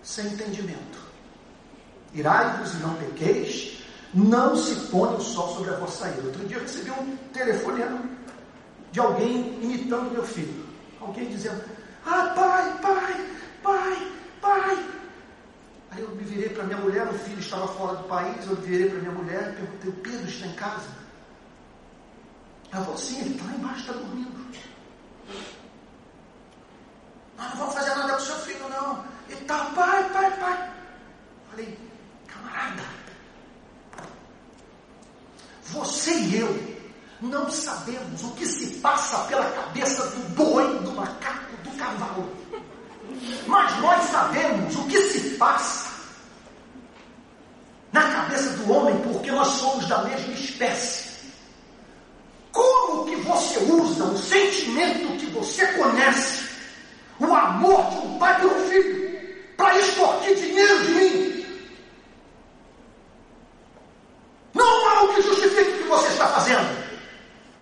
[0.00, 0.98] sem entendimento.
[2.14, 3.82] Irai-vos e não pequeis,
[4.14, 6.22] não se põe o sol sobre a vossa ira.
[6.22, 8.00] Outro dia eu recebi um telefonema
[8.92, 10.64] de alguém imitando meu filho.
[11.00, 11.62] Alguém dizendo:
[12.06, 13.26] Ah, pai, pai,
[13.60, 14.86] pai, pai,
[15.96, 18.66] Aí eu me virei para minha mulher, o filho estava fora do país, eu me
[18.66, 20.88] virei para minha mulher e perguntei, o Pedro está em casa?
[22.70, 24.46] Ela falou, sim, ele está lá embaixo, está dormindo.
[27.38, 29.04] Nós não vamos fazer nada com seu filho, não.
[29.30, 30.70] Ele está, pai, pai, pai.
[31.50, 31.78] Falei,
[32.26, 32.82] camarada,
[35.62, 36.76] você e eu
[37.22, 42.30] não sabemos o que se passa pela cabeça do boi, do macaco, do cavalo.
[43.46, 45.85] Mas nós sabemos o que se passa
[47.96, 51.06] na cabeça do homem porque nós somos da mesma espécie.
[52.52, 56.46] Como que você usa o sentimento que você conhece,
[57.18, 59.18] o amor de um pai pelo filho,
[59.56, 61.46] para extorquir dinheiro de mim?
[64.52, 66.86] Não há o que justifique o que você está fazendo.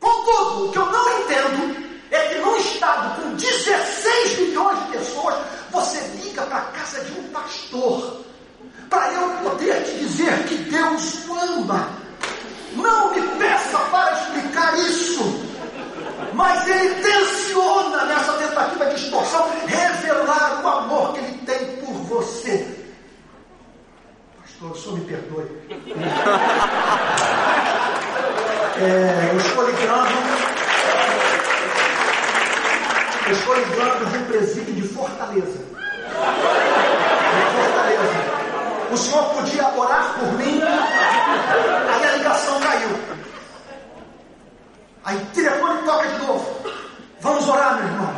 [0.00, 5.36] Contudo, o que eu não entendo é que num estado com 16 milhões de pessoas,
[5.70, 8.23] você liga para a casa de um pastor,
[8.94, 11.88] para eu poder te dizer que Deus o ama.
[12.74, 15.40] Não me peça para explicar isso,
[16.32, 22.84] mas ele tensiona nessa tentativa de extorsão revelar o amor que ele tem por você.
[24.40, 25.48] Pastor, senhor me perdoe.
[28.76, 30.10] É, eu estou ligando
[33.26, 35.58] eu estou lembrando de um presídio de Fortaleza.
[35.58, 35.64] De
[37.56, 38.34] Fortaleza.
[38.94, 42.90] O senhor podia orar por mim, aí a ligação caiu.
[45.04, 46.56] Aí o telefone toca de novo.
[47.20, 48.14] Vamos orar, meu irmão.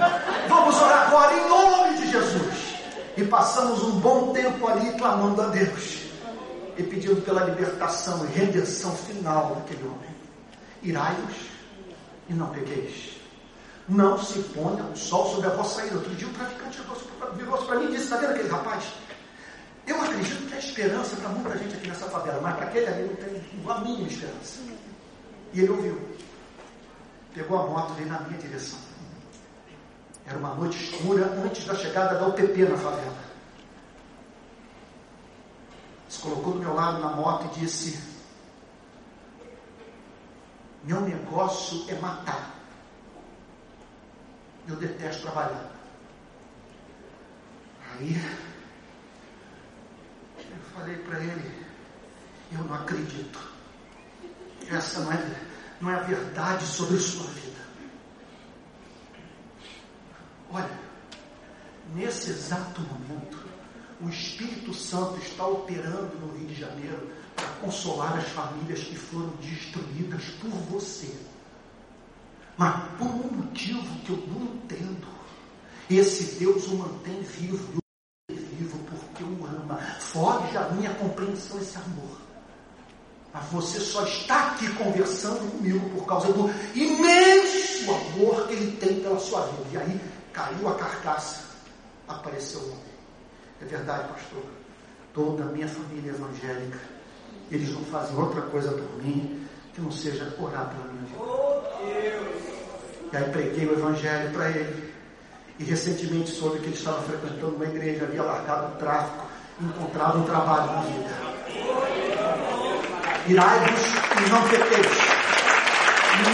[0.48, 2.76] Vamos orar agora em nome de Jesus.
[3.16, 6.02] E passamos um bom tempo ali clamando a Deus.
[6.76, 10.10] e pedindo pela libertação e redenção final daquele homem.
[10.82, 11.36] Irai-vos
[12.28, 13.16] e não pegueis.
[13.88, 15.94] Não se ponha o sol sobre a vossa ira.
[15.94, 16.80] Outro dia o traficante
[17.36, 18.84] virou para mim e disse: Está vendo aquele rapaz?
[19.86, 23.04] Eu acredito que há esperança para muita gente aqui nessa favela, mas para aquele ali
[23.04, 24.60] não tem a mínima esperança.
[25.52, 26.00] E ele ouviu.
[27.32, 28.78] Pegou a moto e veio na minha direção.
[30.26, 33.25] Era uma noite escura antes da chegada da UPP na favela.
[36.16, 38.02] Se colocou do meu lado na moto e disse:
[40.82, 42.54] Meu negócio é matar.
[44.66, 45.72] Eu detesto trabalhar.
[47.92, 48.16] Aí
[50.38, 51.66] eu falei para ele:
[52.50, 53.38] Eu não acredito.
[54.70, 55.46] Essa não é,
[55.82, 57.60] não é a verdade sobre a sua vida.
[60.50, 60.80] Olha,
[61.94, 63.45] nesse exato momento,
[64.00, 69.30] o Espírito Santo está operando no Rio de Janeiro para consolar as famílias que foram
[69.40, 71.14] destruídas por você.
[72.56, 75.06] Mas por um motivo que eu não entendo,
[75.90, 77.78] esse Deus o mantém vivo,
[78.30, 79.78] vivo porque o ama.
[80.00, 82.20] Foge a minha compreensão esse amor.
[83.32, 89.00] Mas você só está aqui conversando comigo por causa do imenso amor que ele tem
[89.00, 89.68] pela sua vida.
[89.72, 90.00] E aí
[90.32, 91.44] caiu a carcaça,
[92.08, 92.95] apareceu o homem.
[93.60, 94.44] É verdade, pastor.
[95.14, 96.78] Toda a minha família evangélica,
[97.50, 102.26] eles não fazem outra coisa por mim que não seja orar pela minha vida.
[103.12, 104.94] E aí preguei o evangelho para ele.
[105.58, 109.26] E recentemente soube que ele estava frequentando uma igreja, havia largado o tráfico,
[109.60, 111.26] encontrado um trabalho na vida.
[113.26, 113.86] Irai-vos
[114.26, 114.86] e não pequeis.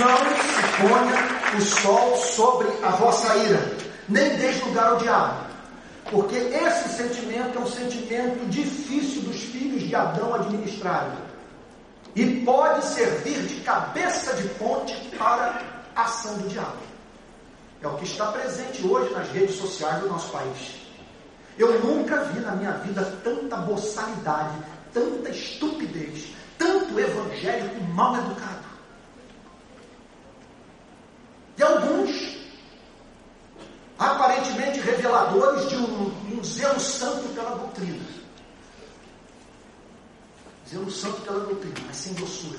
[0.00, 3.76] Não se ponha o sol sobre a vossa ira,
[4.08, 5.51] nem deis lugar ao diabo.
[6.12, 11.16] Porque esse sentimento é um sentimento difícil dos filhos de Adão administrarem.
[12.14, 15.62] E pode servir de cabeça de ponte para
[15.96, 16.76] a ação do diabo.
[17.80, 20.82] É o que está presente hoje nas redes sociais do nosso país.
[21.56, 24.58] Eu nunca vi na minha vida tanta boçalidade,
[24.92, 28.66] tanta estupidez, tanto evangélico mal educado.
[31.56, 32.42] E alguns
[34.02, 38.04] aparentemente reveladores de um, um zelo santo pela doutrina.
[40.68, 41.40] Zelo santo pela
[42.12, 42.58] sem doçura.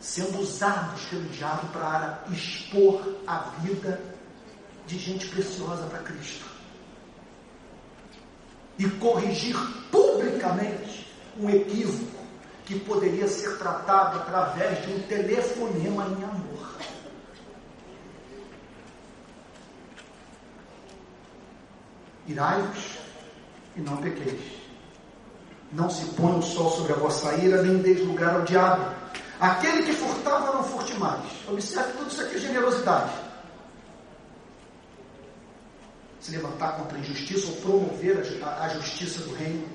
[0.00, 4.02] Sendo usados pelo diabo para expor a vida
[4.86, 6.44] de gente preciosa para Cristo.
[8.78, 9.56] E corrigir
[9.90, 12.22] publicamente um equívoco
[12.66, 16.72] que poderia ser tratado através de um telefonema em amor.
[22.26, 22.91] Irai-vos
[23.76, 24.40] e não pequeis.
[25.72, 28.94] Não se põe o sol sobre a vossa ira, nem deis lugar ao diabo.
[29.40, 31.22] Aquele que furtava, não furte mais.
[31.48, 33.12] Observe tudo isso aqui generosidade.
[36.20, 39.66] Se levantar contra a injustiça ou promover a, a justiça do reino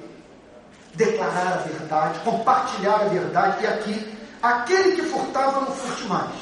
[0.98, 3.64] declarar a verdade, compartilhar a verdade.
[3.64, 6.36] E aqui, aquele que furtava não furte mais.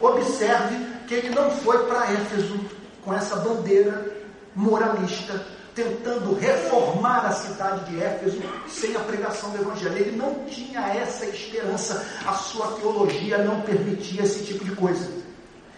[0.00, 0.76] Observe
[1.06, 2.58] que ele não foi para Éfeso
[3.04, 4.12] com essa bandeira
[4.54, 9.96] moralista, tentando reformar a cidade de Éfeso sem a pregação do Evangelho.
[9.96, 15.10] Ele não tinha essa esperança, a sua teologia não permitia esse tipo de coisa.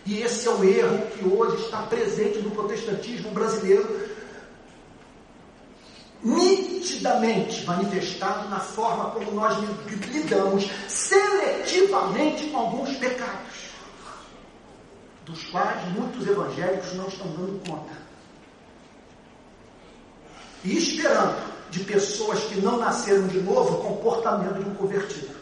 [0.04, 4.16] E esse é o erro que hoje está presente no protestantismo brasileiro,
[6.22, 9.56] nitidamente manifestado na forma como nós
[10.12, 13.70] lidamos seletivamente com alguns pecados,
[15.24, 18.05] dos quais muitos evangélicos não estão dando conta.
[20.66, 25.34] E esperando de pessoas que não nasceram de novo o comportamento de um convertido.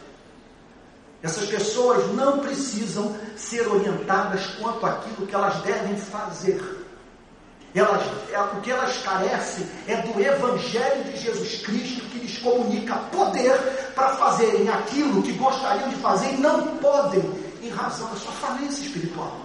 [1.21, 6.61] Essas pessoas não precisam ser orientadas quanto àquilo que elas devem fazer
[7.75, 8.01] elas,
[8.31, 13.53] é, o que elas carecem é do Evangelho de Jesus Cristo que lhes comunica poder
[13.93, 17.21] para fazerem aquilo que gostariam de fazer e não podem,
[17.61, 19.41] em razão da sua falência espiritual.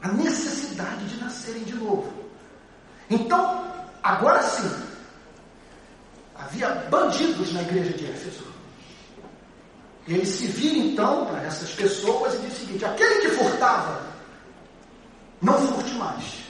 [0.00, 2.23] A necessidade de nascerem de novo.
[3.10, 4.70] Então, agora sim,
[6.34, 8.44] havia bandidos na igreja de Éfeso.
[10.06, 14.02] E ele se vira então para essas pessoas e diz o seguinte: aquele que furtava
[15.40, 16.44] não furte mais.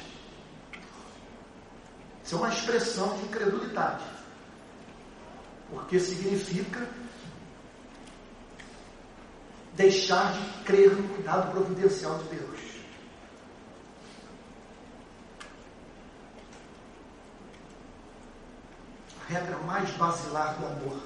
[2.24, 4.04] Isso é uma expressão de incredulidade.
[5.70, 6.88] Porque significa
[9.74, 12.73] deixar de crer no cuidado providencial de Deus.
[19.34, 21.00] Regra mais basilar do amor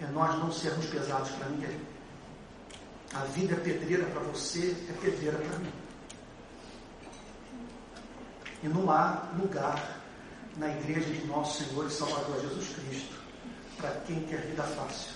[0.00, 1.80] é nós não sermos pesados para ninguém.
[3.14, 5.72] A vida é pedreira para você, é pedreira para mim.
[8.62, 10.00] E não há lugar
[10.56, 13.14] na igreja de nosso Senhor e Salvador Jesus Cristo
[13.76, 15.12] para quem quer vida fácil.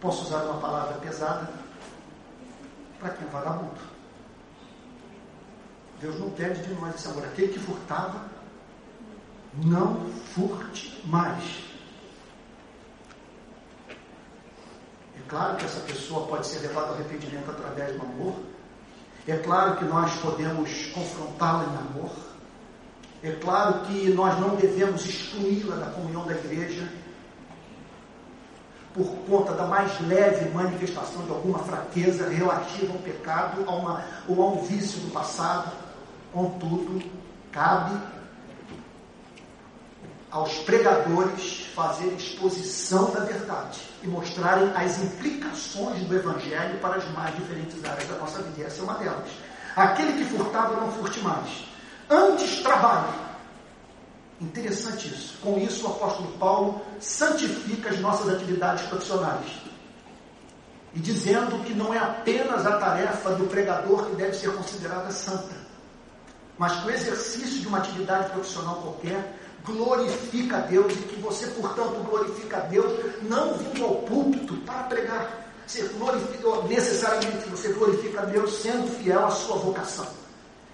[0.00, 1.50] Posso usar uma palavra pesada
[2.98, 3.80] para quem é vagabundo.
[6.00, 7.24] Deus não pede de nós esse amor.
[7.24, 8.29] Aquele que furtava,
[9.54, 11.42] não furte mais.
[13.88, 18.34] É claro que essa pessoa pode ser levada ao arrependimento através do amor.
[19.26, 22.10] É claro que nós podemos confrontá-la em amor.
[23.22, 26.88] É claro que nós não devemos excluí-la da comunhão da igreja
[28.94, 34.42] por conta da mais leve manifestação de alguma fraqueza relativa ao pecado a uma, ou
[34.42, 35.70] a um vício do passado.
[36.32, 37.02] Contudo,
[37.52, 38.00] cabe
[40.30, 47.34] aos pregadores fazer exposição da verdade e mostrarem as implicações do Evangelho para as mais
[47.36, 48.66] diferentes áreas da nossa vida.
[48.66, 49.28] essa é uma delas.
[49.74, 51.64] Aquele que furtava não furte mais.
[52.08, 53.12] Antes trabalhe.
[54.40, 55.38] Interessante isso.
[55.42, 59.46] Com isso, o apóstolo Paulo santifica as nossas atividades profissionais.
[60.94, 65.54] E dizendo que não é apenas a tarefa do pregador que deve ser considerada santa,
[66.58, 71.46] mas que o exercício de uma atividade profissional qualquer glorifica a Deus e que você,
[71.48, 72.92] portanto, glorifica a Deus
[73.22, 75.52] não vindo ao púlpito para pregar.
[75.66, 80.06] Você glorifica, necessariamente você glorifica a Deus sendo fiel à sua vocação.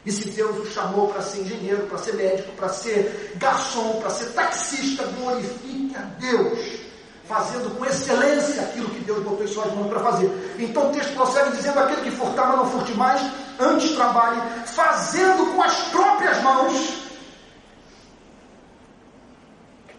[0.06, 4.10] E se Deus o chamou para ser engenheiro, para ser médico, para ser garçom, para
[4.10, 6.80] ser taxista, glorifique a Deus,
[7.24, 10.56] fazendo com excelência aquilo que Deus botou em suas mãos para fazer.
[10.60, 13.20] Então o texto prossegue dizendo: aquele que furtar, mas não furte mais,
[13.58, 17.05] antes trabalhe, fazendo com as próprias mãos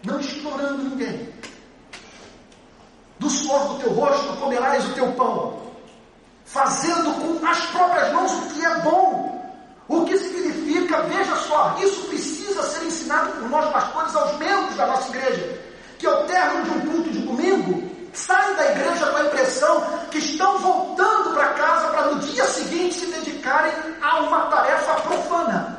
[0.03, 1.33] não explorando ninguém.
[3.19, 5.61] Do suor do teu rosto comerás o teu pão,
[6.45, 9.27] fazendo com as próprias mãos o que é bom.
[9.87, 14.85] O que significa, veja só, isso precisa ser ensinado por nós pastores aos membros da
[14.85, 15.61] nossa igreja,
[15.97, 17.87] que ao término de um culto de domingo,
[18.17, 22.95] saem da igreja com a impressão que estão voltando para casa para no dia seguinte
[22.99, 25.77] se dedicarem a uma tarefa profana.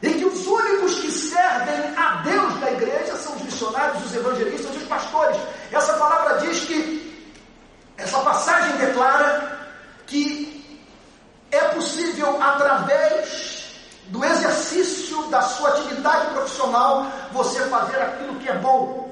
[0.00, 4.76] E que os únicos que servem a Deus da igreja são os missionários, os evangelistas,
[4.76, 5.36] os pastores.
[5.70, 7.30] Essa palavra diz que,
[7.96, 9.60] essa passagem declara
[10.06, 10.80] que
[11.50, 13.62] é possível, através
[14.08, 19.10] do exercício da sua atividade profissional, você fazer aquilo que é bom,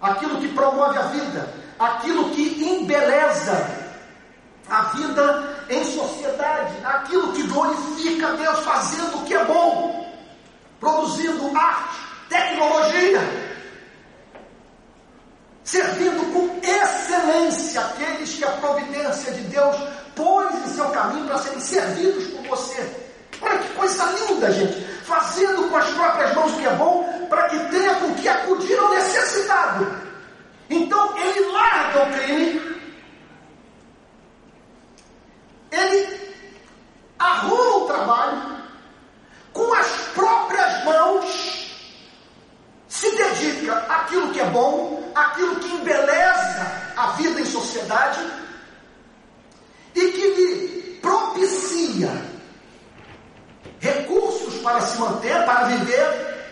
[0.00, 3.80] aquilo que promove a vida, aquilo que embeleza
[4.68, 9.98] a vida em sociedade, aquilo que glorifica Deus, fazendo o que é bom
[10.78, 13.49] produzindo arte, tecnologia,
[15.70, 19.76] servindo com excelência aqueles que a providência de Deus
[20.16, 23.08] pôs em seu caminho para serem servidos por você.
[23.40, 24.84] Olha que coisa linda, gente!
[25.04, 28.76] Fazendo com as próprias mãos o que é bom, para que tenha com que acudir
[28.80, 29.86] ao necessitado.
[30.68, 32.80] Então ele larga o crime,
[35.70, 36.36] ele
[37.16, 38.56] arruma o trabalho,
[39.52, 41.69] com as próprias mãos,
[42.90, 48.20] se dedica àquilo que é bom, àquilo que embeleza a vida em sociedade
[49.94, 52.10] e que lhe propicia
[53.78, 56.44] recursos para se manter, para viver,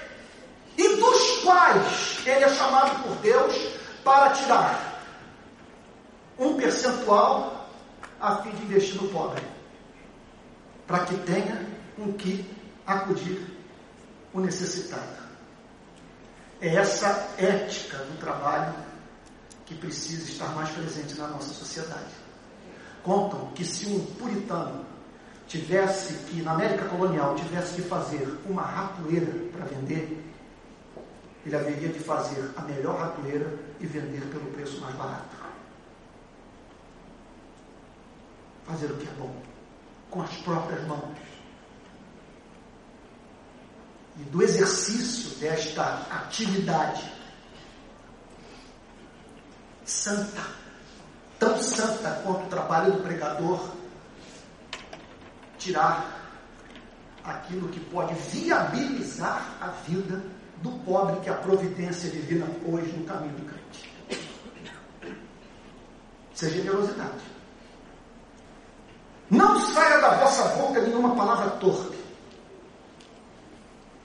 [0.79, 3.55] e dos quais ele é chamado por Deus
[4.05, 5.03] para tirar
[6.39, 7.69] um percentual
[8.21, 9.43] a fim de investir no pobre,
[10.87, 11.67] para que tenha
[11.99, 12.49] um que
[12.87, 13.45] acudir
[14.33, 15.28] o necessitado.
[16.61, 18.75] É essa ética do trabalho
[19.65, 22.15] que precisa estar mais presente na nossa sociedade.
[23.03, 24.85] Contam que se um puritano
[25.47, 30.25] tivesse que, na América colonial, tivesse que fazer uma ratoeira para vender,
[31.47, 35.37] ele haveria de fazer a melhor ratoeira e vender pelo preço mais barato.
[38.67, 39.35] Fazer o que é bom,
[40.11, 41.17] com as próprias mãos
[44.19, 47.19] e do exercício desta atividade
[49.85, 50.43] santa,
[51.39, 53.71] tão santa quanto o trabalho do pregador,
[55.57, 56.19] tirar
[57.25, 60.23] aquilo que pode viabilizar a vida
[60.63, 63.89] do pobre que a providência divina pôs no caminho do crente.
[66.41, 67.25] É generosidade.
[69.29, 71.98] Não saia da vossa boca nenhuma palavra torpe.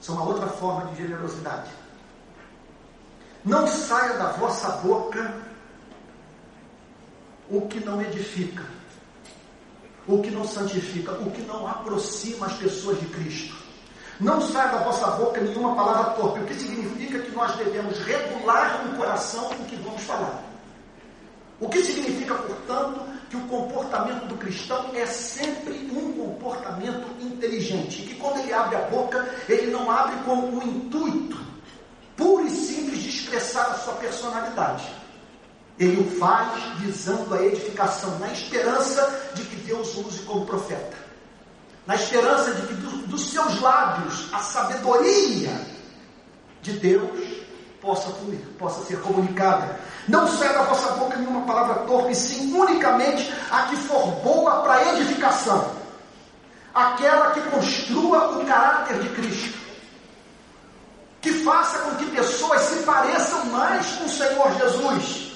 [0.03, 1.71] Isso é uma outra forma de generosidade.
[3.45, 5.33] Não saia da vossa boca
[7.49, 8.65] o que não edifica,
[10.05, 13.55] o que não santifica, o que não aproxima as pessoas de Cristo.
[14.19, 18.85] Não saia da vossa boca nenhuma palavra torpe, o que significa que nós devemos regular
[18.85, 20.43] no coração o que vamos falar.
[21.61, 22.99] O que significa, portanto,
[23.33, 28.81] que o comportamento do cristão é sempre um comportamento inteligente, que quando ele abre a
[28.81, 31.41] boca, ele não abre com o intuito
[32.15, 34.87] puro e simples de expressar a sua personalidade.
[35.79, 40.95] Ele o faz visando a edificação, na esperança de que Deus o use como profeta,
[41.87, 45.59] na esperança de que do, dos seus lábios a sabedoria
[46.61, 47.43] de Deus
[47.81, 49.79] possa fluir, possa ser comunicada.
[50.07, 54.93] Não saia da vossa boca nenhuma palavra torpe, sim unicamente a que for boa para
[54.95, 55.71] edificação,
[56.73, 59.57] aquela que construa o caráter de Cristo.
[61.21, 65.31] Que faça com que pessoas se pareçam mais com o Senhor Jesus,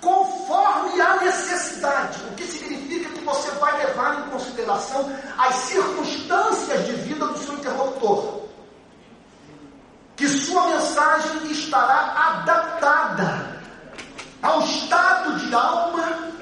[0.00, 6.92] conforme a necessidade, o que significa que você vai levar em consideração as circunstâncias de
[6.92, 8.40] vida do seu interlocutor.
[10.16, 13.51] Que sua mensagem estará adaptada
[14.42, 16.32] ao estado de alma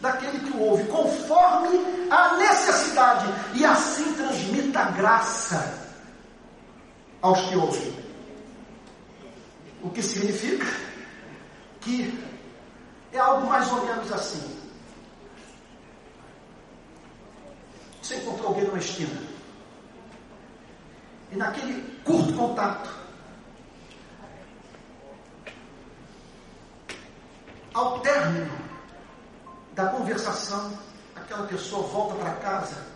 [0.00, 1.78] daquele que o ouve, conforme
[2.08, 5.88] a necessidade, e assim transmita graça
[7.20, 7.98] aos que ouvem.
[9.82, 10.66] O que significa
[11.80, 12.24] que
[13.12, 14.58] é algo mais ou menos assim.
[18.02, 19.20] Você encontrou alguém numa esquina.
[21.30, 22.97] E naquele curto contato,
[27.78, 28.58] ao término
[29.74, 30.78] da conversação,
[31.14, 32.86] aquela pessoa volta para casa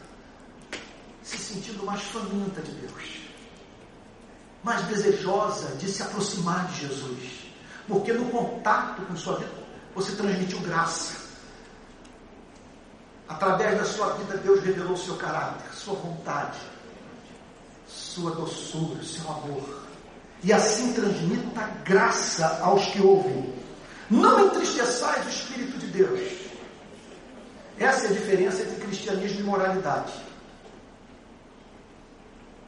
[1.23, 3.23] se sentindo mais faminta de Deus
[4.63, 7.43] mais desejosa de se aproximar de Jesus.
[7.89, 9.51] Porque no contato com sua vida,
[9.95, 11.15] você transmitiu graça.
[13.29, 16.59] Através da sua vida, Deus revelou seu caráter, sua vontade,
[17.87, 19.83] sua doçura, seu amor.
[20.45, 23.62] E assim transmita graça aos que ouvem.
[24.13, 26.21] Não entristeçais o Espírito de Deus.
[27.79, 30.13] Essa é a diferença entre cristianismo e moralidade.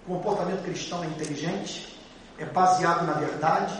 [0.08, 2.00] O comportamento cristão é inteligente,
[2.38, 3.78] é baseado na verdade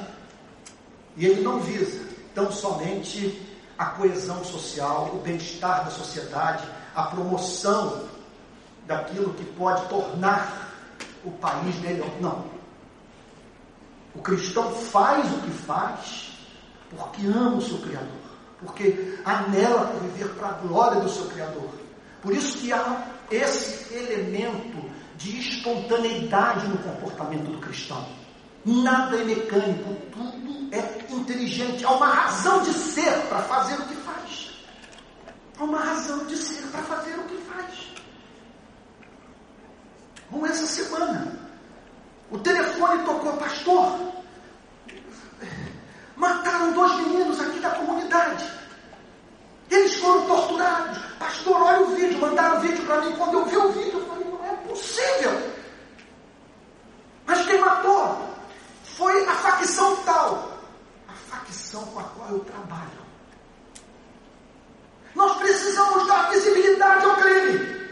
[1.17, 3.41] e ele não visa tão somente
[3.79, 8.07] a coesão social, o bem-estar da sociedade, a promoção
[8.87, 10.71] daquilo que pode tornar
[11.25, 12.11] o país melhor.
[12.21, 12.45] Não.
[14.15, 16.34] O cristão faz o que faz
[16.91, 18.09] porque ama o seu Criador,
[18.61, 21.70] porque anela por viver para a glória do seu Criador.
[22.22, 28.07] Por isso que há esse elemento de espontaneidade no comportamento do cristão.
[28.64, 31.85] Nada é mecânico, tudo é inteligente.
[31.85, 34.55] Há uma razão de ser para fazer o que faz.
[35.59, 37.93] Há uma razão de ser para fazer o que faz.
[40.30, 41.39] Como essa semana,
[42.30, 44.14] o telefone tocou, pastor.
[46.17, 48.51] Mataram dois meninos aqui da comunidade.
[49.71, 50.99] Eles foram torturados.
[51.19, 53.15] Pastor, olha o vídeo, mandaram o vídeo para mim.
[53.17, 54.25] Quando eu vi o vídeo, eu falei,
[54.75, 55.53] possível.
[57.27, 58.29] Mas quem matou
[58.83, 60.59] foi a facção tal,
[61.09, 63.05] a facção com a qual eu trabalho.
[65.15, 67.85] Nós precisamos dar visibilidade ao crime.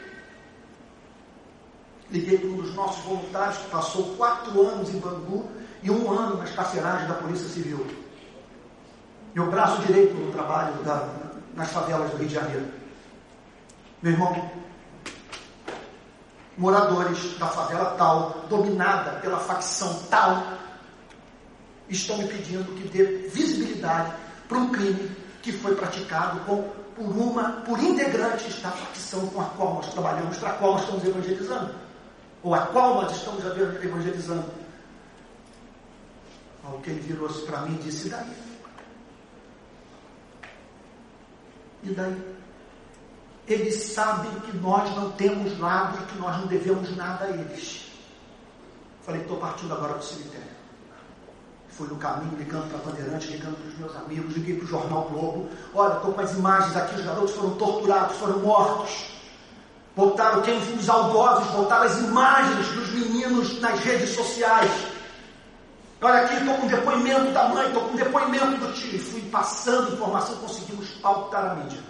[2.10, 5.50] Liguei para um dos nossos voluntários que passou quatro anos em Bangu
[5.82, 8.01] e um ano nas carceragens da Polícia Civil.
[9.34, 11.08] Meu braço direito no trabalho da,
[11.54, 12.66] nas favelas do Rio de Janeiro.
[14.02, 14.50] Meu irmão,
[16.58, 20.58] moradores da favela tal, dominada pela facção tal,
[21.88, 24.12] estão me pedindo que dê visibilidade
[24.48, 25.10] para um crime
[25.40, 26.62] que foi praticado com,
[26.94, 30.82] por uma, por integrantes da facção com a qual nós trabalhamos, para a qual nós
[30.82, 31.74] estamos evangelizando,
[32.42, 33.44] ou a qual nós estamos
[33.82, 34.44] evangelizando.
[36.64, 38.51] Ao que ele virou-se para mim e disse: daí?
[41.82, 42.32] E daí?
[43.46, 47.90] eles sabem que nós não temos nada e que nós não devemos nada a eles.
[49.02, 50.52] Falei, estou partindo agora para o cemitério.
[51.70, 54.68] Fui no caminho, ligando para a Bandeirante, ligando para os meus amigos, liguei para o
[54.68, 55.48] Jornal Globo.
[55.74, 59.06] Olha, estou com as imagens aqui, os garotos foram torturados, foram mortos.
[59.96, 64.70] Botaram, quem os algozes, botaram as imagens dos meninos nas redes sociais.
[66.02, 68.96] Olha aqui, estou com depoimento da mãe, estou com depoimento do tio.
[68.96, 71.80] E fui passando informação, conseguimos pautar a mídia.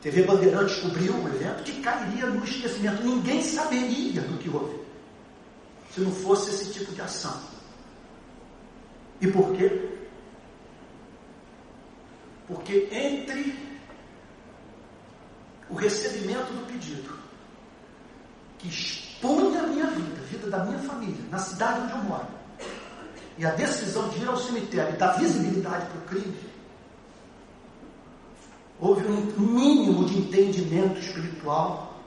[0.00, 3.02] TV Bandeirantes cobriu um evento que cairia no esquecimento.
[3.02, 4.80] Ninguém saberia do que houve
[5.92, 7.38] se não fosse esse tipo de ação.
[9.20, 9.98] E por quê?
[12.46, 13.58] Porque entre
[15.68, 17.18] o recebimento do pedido,
[18.58, 22.26] que expõe a minha vida, a vida da minha família, na cidade onde eu moro,
[23.38, 26.36] e a decisão de ir ao cemitério e dar visibilidade para o crime,
[28.80, 32.02] houve um mínimo de entendimento espiritual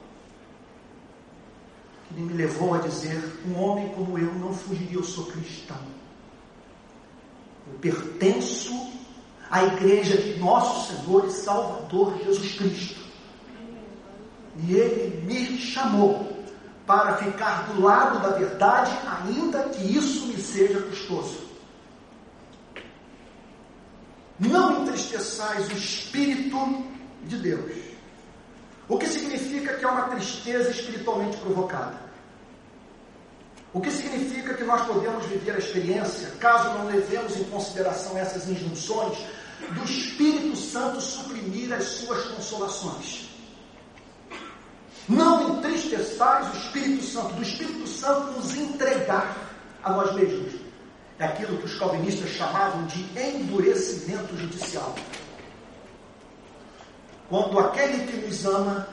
[2.08, 5.78] que me levou a dizer: um homem como eu não fugiria, eu sou cristão.
[7.66, 8.90] Eu pertenço
[9.50, 13.00] à igreja de nosso Senhor e Salvador Jesus Cristo.
[14.56, 16.39] E Ele me chamou
[16.90, 18.90] para ficar do lado da verdade,
[19.22, 21.38] ainda que isso me seja custoso.
[24.40, 26.84] Não entristeçais o Espírito
[27.26, 27.76] de Deus.
[28.88, 31.96] O que significa que é uma tristeza espiritualmente provocada.
[33.72, 38.48] O que significa que nós podemos viver a experiência, caso não levemos em consideração essas
[38.48, 39.16] injunções,
[39.60, 43.29] do Espírito Santo suprimir as suas consolações.
[45.10, 49.36] Não entristeçais o Espírito Santo, do Espírito Santo nos entregar
[49.82, 50.54] a nós mesmos.
[51.18, 54.94] É aquilo que os calvinistas chamavam de endurecimento judicial.
[57.28, 58.88] Quando aquele que nos ama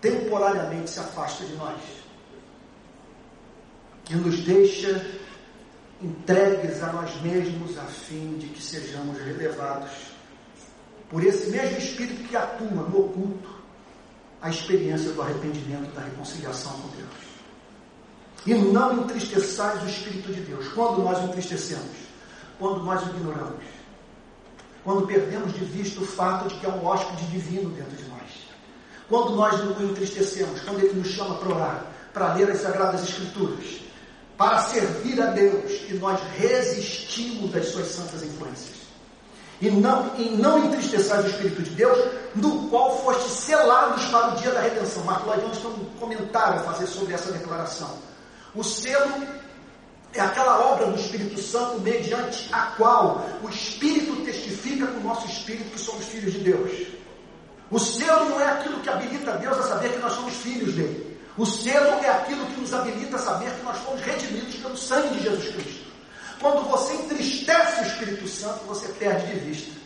[0.00, 1.80] temporariamente se afasta de nós
[4.08, 5.06] e nos deixa
[6.00, 9.90] entregues a nós mesmos a fim de que sejamos relevados
[11.08, 13.48] por esse mesmo Espírito que atua no oculto
[14.40, 17.24] a experiência do arrependimento, da reconciliação com Deus.
[18.46, 20.68] E não entristeçais o Espírito de Deus.
[20.68, 21.96] Quando nós entristecemos?
[22.58, 23.64] Quando nós ignoramos.
[24.82, 28.20] Quando perdemos de vista o fato de que é um hóspede divino dentro de nós.
[29.08, 33.80] Quando nós o entristecemos, quando ele nos chama para orar, para ler as Sagradas Escrituras,
[34.36, 38.83] para servir a Deus, e nós resistimos das suas santas influências.
[39.64, 41.98] E não, e não entristeçais o Espírito de Deus,
[42.34, 45.02] no qual foste selados para o dia da redenção.
[45.04, 47.98] Marco Lloyd tem um comentário a fazer sobre essa declaração.
[48.54, 49.26] O selo
[50.12, 55.26] é aquela obra do Espírito Santo mediante a qual o Espírito testifica com o nosso
[55.28, 56.70] Espírito que somos filhos de Deus.
[57.70, 61.18] O selo não é aquilo que habilita Deus a saber que nós somos filhos dele.
[61.38, 65.16] O selo é aquilo que nos habilita a saber que nós fomos redimidos pelo sangue
[65.16, 65.83] de Jesus Cristo.
[66.44, 69.80] Quando você entristece o Espírito Santo, você perde de vista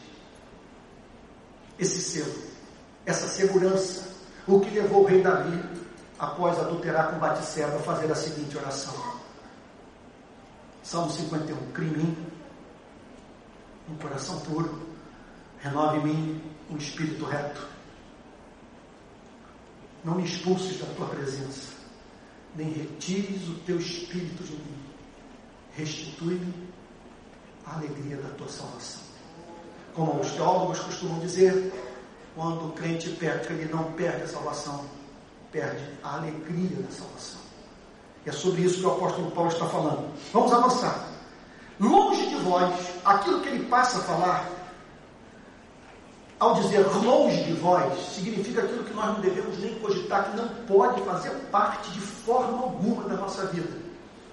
[1.79, 2.35] esse selo,
[3.07, 4.09] essa segurança.
[4.45, 5.57] O que levou o rei Davi
[6.19, 8.93] após adulterar com Batisseba, a fazer a seguinte oração.
[10.83, 11.71] Salmo 51.
[11.71, 12.27] Crie em mim
[13.89, 14.83] um coração puro,
[15.61, 17.69] renove em mim um espírito reto.
[20.03, 21.69] Não me expulses da tua presença,
[22.57, 24.78] nem retires o teu espírito de mim.
[25.79, 26.53] Restitui-me
[27.65, 29.01] a alegria da tua salvação.
[29.95, 31.73] Como os teólogos costumam dizer,
[32.35, 34.85] quando o crente peca, ele não perde a salvação,
[35.53, 37.41] perde a alegria da salvação.
[38.27, 40.13] E é sobre isso que o apóstolo Paulo está falando.
[40.33, 41.09] Vamos avançar.
[41.79, 42.75] Longe de vós,
[43.05, 44.51] aquilo que ele passa a falar,
[46.41, 50.49] ao dizer longe de vós, significa aquilo que nós não devemos nem cogitar, que não
[50.67, 53.88] pode fazer parte de forma alguma da nossa vida.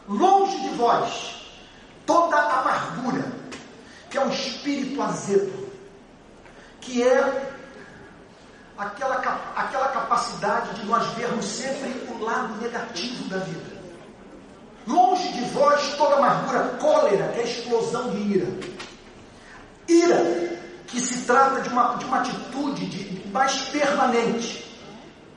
[0.08, 1.36] Longe de vós,
[2.06, 3.26] toda amargura,
[4.10, 5.68] que é um espírito azedo,
[6.80, 7.56] que é
[8.78, 9.16] aquela,
[9.56, 13.76] aquela capacidade de nós vermos sempre o lado negativo da vida.
[14.88, 18.48] Longe de vós toda amargura, cólera, que é explosão de ira.
[19.88, 20.56] Ira,
[20.88, 24.64] que se trata de uma, de uma atitude de, mais permanente.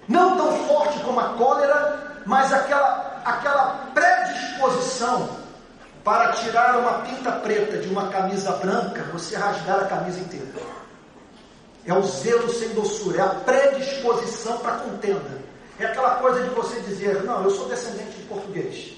[0.06, 5.38] Não tão forte como a cólera, mas aquela, aquela predisposição
[6.04, 10.46] para tirar uma pinta preta de uma camisa branca, você rasgar a camisa inteira.
[11.84, 15.38] É o zelo sem doçura, é a predisposição para contenda.
[15.78, 18.94] É aquela coisa de você dizer: Não, eu sou descendente de português,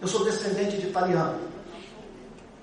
[0.00, 1.38] eu sou descendente de italiano.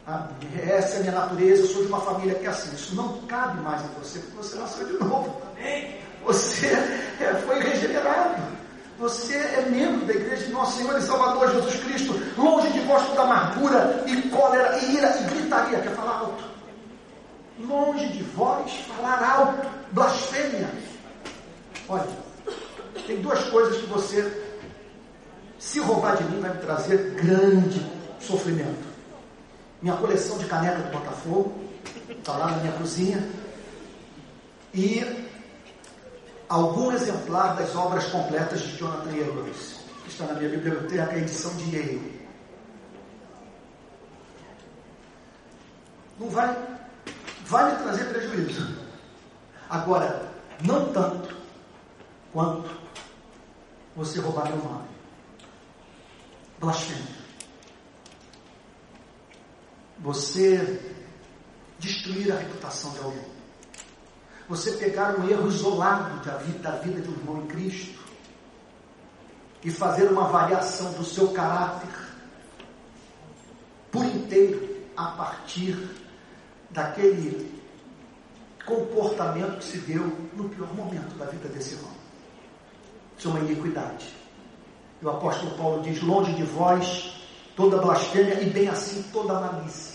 [0.05, 0.27] Ah,
[0.67, 2.75] essa é a minha natureza, eu sou de uma família que é assim.
[2.75, 5.41] Isso não cabe mais em você, porque você nasceu de novo.
[6.25, 6.71] Você.
[8.99, 12.13] Você é membro da igreja de nosso Senhor e Salvador Jesus Cristo.
[12.37, 15.79] Longe de vós toda amargura e cólera e ira e gritaria.
[15.79, 16.53] Quer falar alto?
[17.59, 20.69] longe de vós falar alto, blasfêmia.
[21.87, 22.07] Olha,
[23.05, 24.55] tem duas coisas que você,
[25.59, 27.85] se roubar de mim, vai me trazer grande
[28.19, 28.93] sofrimento.
[29.81, 31.53] Minha coleção de caneca do Botafogo,
[32.09, 33.29] está lá na minha cozinha,
[34.73, 34.99] e
[36.53, 41.51] algum exemplar das obras completas de Jonathan Edwards, que está na minha biblioteca, a edição
[41.57, 42.29] de Yale.
[46.19, 46.55] Não vai,
[47.47, 48.77] vai me trazer prejuízo.
[49.67, 50.31] Agora,
[50.63, 51.35] não tanto
[52.31, 52.69] quanto
[53.95, 54.87] você roubar meu nome.
[56.59, 57.23] Blasfêmia.
[60.01, 60.79] Você
[61.79, 63.32] destruir a reputação de alguém.
[64.49, 67.99] Você pegar um erro isolado da vida, da vida de um irmão em Cristo
[69.63, 71.89] e fazer uma avaliação do seu caráter
[73.91, 75.77] por inteiro a partir
[76.69, 77.61] daquele
[78.65, 81.91] comportamento que se deu no pior momento da vida desse irmão.
[83.17, 84.13] Isso é uma iniquidade.
[85.01, 87.13] E o apóstolo Paulo diz: longe de vós
[87.55, 89.92] toda blasfêmia e bem assim toda malícia.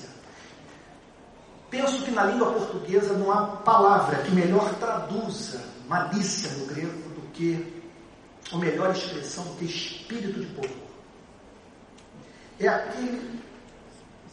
[1.70, 7.20] Penso que na língua portuguesa não há palavra que melhor traduza malícia no grego do
[7.32, 7.82] que,
[8.50, 10.88] ou melhor expressão, do que espírito de povo.
[12.58, 13.38] É aquele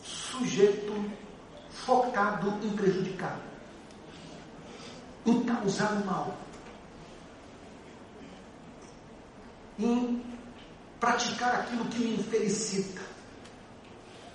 [0.01, 1.11] sujeito
[1.69, 3.37] focado em prejudicar,
[5.25, 6.37] em causar o mal,
[9.77, 10.23] em
[11.01, 13.01] praticar aquilo que me infelicita,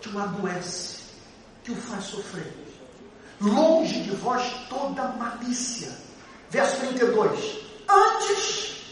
[0.03, 1.03] que o adoece,
[1.65, 2.70] que o faz sofrer
[3.41, 5.91] longe de vós toda malícia.
[6.51, 7.59] Verso 32.
[7.89, 8.83] Antes,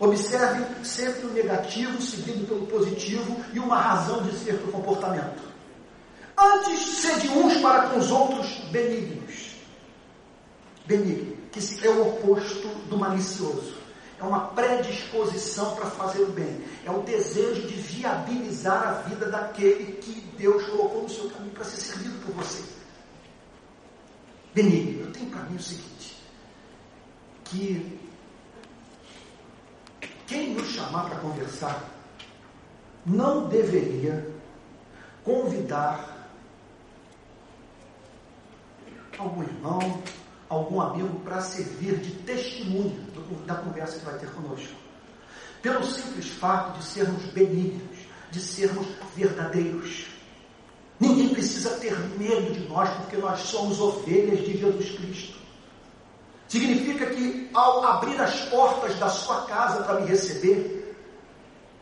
[0.00, 5.42] observe sempre o negativo seguido pelo positivo e uma razão de ser para o comportamento.
[6.36, 9.52] Antes, sede uns para com os outros benignos.
[10.86, 13.82] Benigno, que é o oposto do malicioso.
[14.18, 16.64] É uma predisposição para fazer o bem.
[16.84, 21.64] É o desejo de viabilizar a vida daquele que Deus colocou no seu caminho para
[21.64, 22.62] ser servido por você
[24.54, 25.06] benigno.
[25.06, 26.16] Eu tenho para mim o seguinte:
[27.44, 27.98] que
[30.26, 31.88] quem nos chamar para conversar
[33.04, 34.30] não deveria
[35.24, 36.30] convidar
[39.18, 40.02] algum irmão,
[40.48, 42.98] algum amigo para servir de testemunha
[43.46, 44.74] da conversa que vai ter conosco.
[45.60, 47.98] Pelo simples fato de sermos benignos,
[48.30, 50.06] de sermos verdadeiros.
[51.02, 55.36] Ninguém precisa ter medo de nós, porque nós somos ovelhas de Jesus Cristo.
[56.46, 60.96] Significa que ao abrir as portas da sua casa para me receber,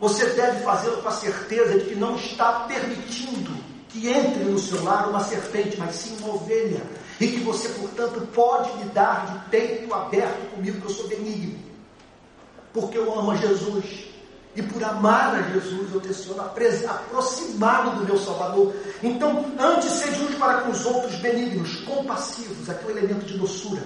[0.00, 3.52] você deve fazê-lo com a certeza de que não está permitindo
[3.90, 6.80] que entre no seu lar uma serpente, mas sim uma ovelha.
[7.20, 11.58] E que você, portanto, pode me dar de peito aberto comigo, que eu sou benigno.
[12.72, 14.09] Porque eu amo a Jesus
[14.54, 18.74] e por amar a Jesus, eu tenciono aproximado do meu Salvador.
[19.02, 23.82] Então, antes uns para com os outros benignos, compassivos, aquele elemento de doçura,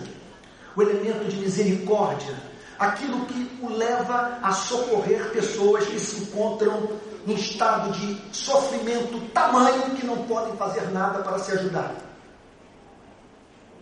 [0.75, 2.35] o elemento de misericórdia,
[2.79, 6.89] aquilo que o leva a socorrer pessoas que se encontram
[7.27, 11.95] em estado de sofrimento tamanho que não podem fazer nada para se ajudar.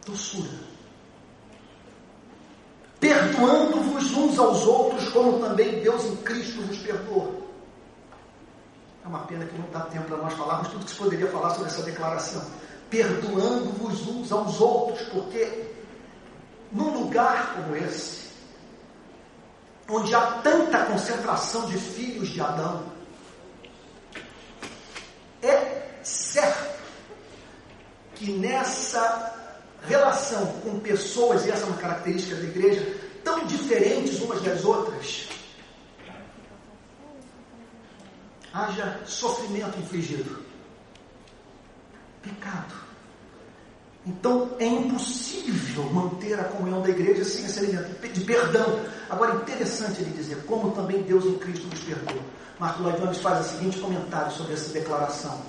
[0.05, 0.72] Doçura
[3.03, 7.51] perdoando-vos uns aos outros, como também Deus em Cristo vos perdoou.
[9.05, 11.51] É uma pena que não dá tempo para nós falarmos tudo que se poderia falar
[11.51, 12.47] sobre essa declaração.
[12.89, 15.69] Perdoando-vos uns aos outros, porque
[16.71, 18.29] num lugar como esse,
[19.89, 22.85] onde há tanta concentração de filhos de Adão,
[25.43, 26.81] é certo
[28.15, 29.41] que nessa
[29.87, 35.28] relação com pessoas, e essa é uma característica da igreja, tão diferentes umas das outras,
[38.53, 40.43] haja sofrimento infligido.
[42.22, 42.74] Pecado.
[44.07, 48.80] Então é impossível manter a comunhão da igreja sem esse elemento de perdão.
[49.09, 52.22] Agora, interessante ele dizer, como também Deus em Cristo nos perdoa.
[52.59, 55.43] Marco Lloyd faz o seguinte comentário sobre essa declaração.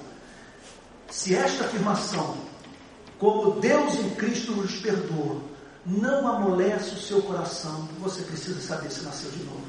[1.10, 2.36] Se esta afirmação
[3.24, 5.40] como Deus em Cristo nos perdoa,
[5.86, 9.66] não amolece o seu coração, você precisa saber se nasceu de novo.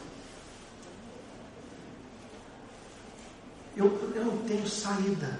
[3.77, 5.39] Eu, eu não tenho saída,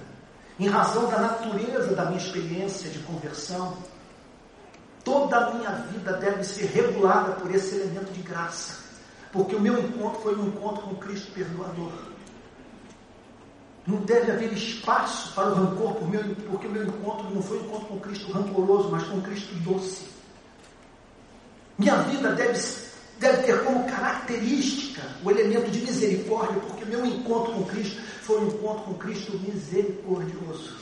[0.61, 3.77] em razão da natureza da minha experiência de conversão.
[5.03, 8.79] Toda a minha vida deve ser regulada por esse elemento de graça,
[9.33, 12.14] porque o meu encontro foi um encontro com Cristo perdoador.
[13.87, 15.95] Não deve haver espaço para o rancor,
[16.49, 20.07] porque o meu encontro não foi um encontro com Cristo rancoroso, mas com Cristo doce.
[21.79, 22.59] Minha vida deve,
[23.19, 28.49] deve ter como característica o elemento de misericórdia, porque meu encontro com Cristo foi um
[28.49, 30.77] encontro com Cristo misericordioso.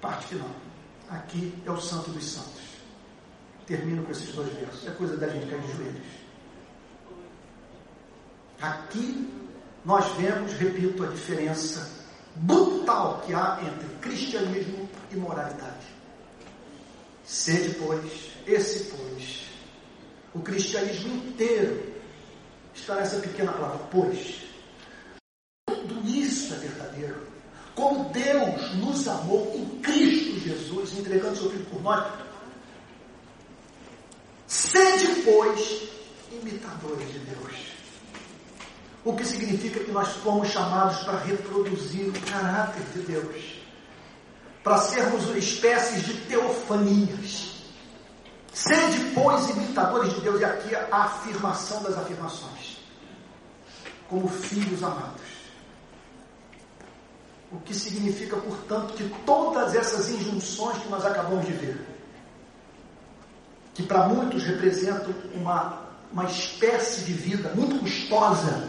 [0.00, 0.50] Parte final.
[1.08, 2.60] Aqui é o Santo dos Santos.
[3.66, 4.86] Termino com esses dois versos.
[4.86, 6.06] É coisa da gente cair de joelhos.
[8.60, 9.39] Aqui
[9.84, 11.90] nós vemos, repito, a diferença
[12.36, 15.86] brutal que há entre cristianismo e moralidade.
[17.24, 19.44] Sede, pois, esse, pois,
[20.34, 21.94] o cristianismo inteiro
[22.74, 24.42] está nessa pequena palavra, pois.
[25.66, 27.26] Tudo isso é verdadeiro.
[27.74, 32.12] Como Deus nos amou em Cristo Jesus, entregando seu Filho por nós.
[34.46, 35.88] Sede, pois,
[36.32, 37.69] imitadores de Deus.
[39.04, 43.60] O que significa que nós fomos chamados para reproduzir o caráter de Deus,
[44.62, 47.50] para sermos espécies de teofanias.
[48.52, 52.78] Sede, pois, imitadores de Deus, e aqui a afirmação das afirmações,
[54.08, 55.30] como filhos amados.
[57.50, 61.86] O que significa, portanto, que todas essas injunções que nós acabamos de ver,
[63.74, 65.80] que para muitos representam uma,
[66.12, 68.68] uma espécie de vida muito custosa,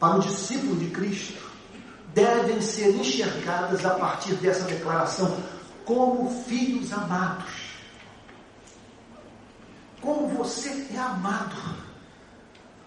[0.00, 1.50] para o discípulo de Cristo
[2.14, 5.36] devem ser enxergadas a partir dessa declaração
[5.84, 7.70] como filhos amados.
[10.00, 11.54] Como você é amado.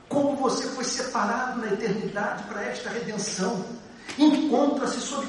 [0.10, 3.64] Como você foi separado na eternidade para esta redenção.
[4.18, 5.28] Encontra-se sob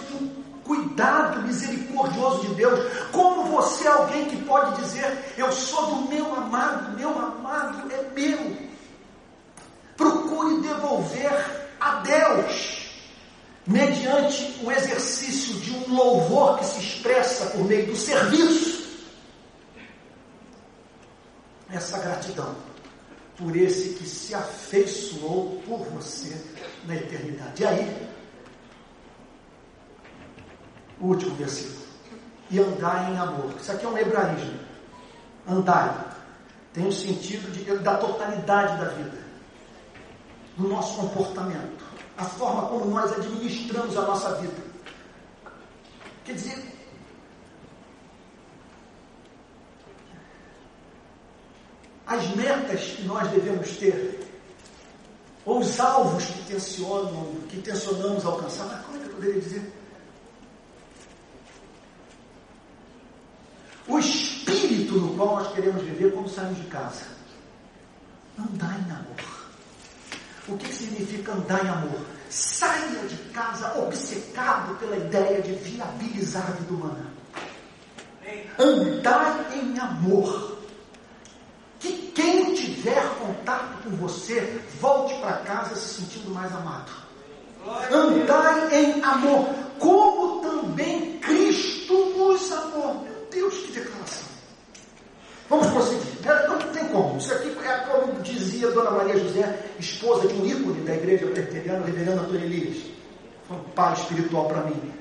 [0.64, 2.80] cuidado misericordioso de Deus.
[3.12, 8.02] Como você é alguém que pode dizer: Eu sou do meu amado, meu amado é
[8.14, 8.56] meu.
[9.96, 12.88] Procure devolver a Deus,
[13.66, 19.04] mediante o exercício de um louvor que se expressa por meio do serviço.
[21.70, 22.56] Essa gratidão
[23.36, 26.40] por esse que se afeiçoou por você
[26.86, 27.62] na eternidade.
[27.62, 28.08] E aí,
[31.00, 31.84] o último versículo.
[32.50, 33.52] E andar em amor.
[33.60, 34.60] Isso aqui é um hebraísmo.
[35.46, 36.16] Andar
[36.72, 39.23] tem o sentido de, da totalidade da vida
[40.56, 41.84] do nosso comportamento,
[42.16, 44.62] a forma como nós administramos a nossa vida.
[46.24, 46.74] Quer dizer,
[52.06, 54.20] as metas que nós devemos ter,
[55.44, 59.72] ou os alvos que tensionam, que tensionamos alcançar, mas como é que eu poderia dizer?
[63.86, 67.04] O espírito no qual nós queremos viver quando saímos de casa.
[68.38, 69.43] Não dá em amor.
[70.46, 72.00] O que significa andar em amor?
[72.28, 77.14] Saia de casa obcecado pela ideia de viabilizar a vida humana.
[78.58, 80.58] Andar em amor.
[81.80, 86.92] Que quem tiver contato com você volte para casa se sentindo mais amado.
[87.90, 93.02] Andar em amor, como também Cristo nos amou.
[93.02, 94.33] Meu Deus, que declaração!
[95.54, 96.02] Vamos prosseguir.
[96.48, 97.16] Não tem como.
[97.16, 101.86] Isso aqui é como dizia Dona Maria José, esposa de um ícone da igreja presbiteriana,
[101.86, 102.84] reverendo Antônio Elias.
[103.46, 104.92] Foi um pai espiritual para mim.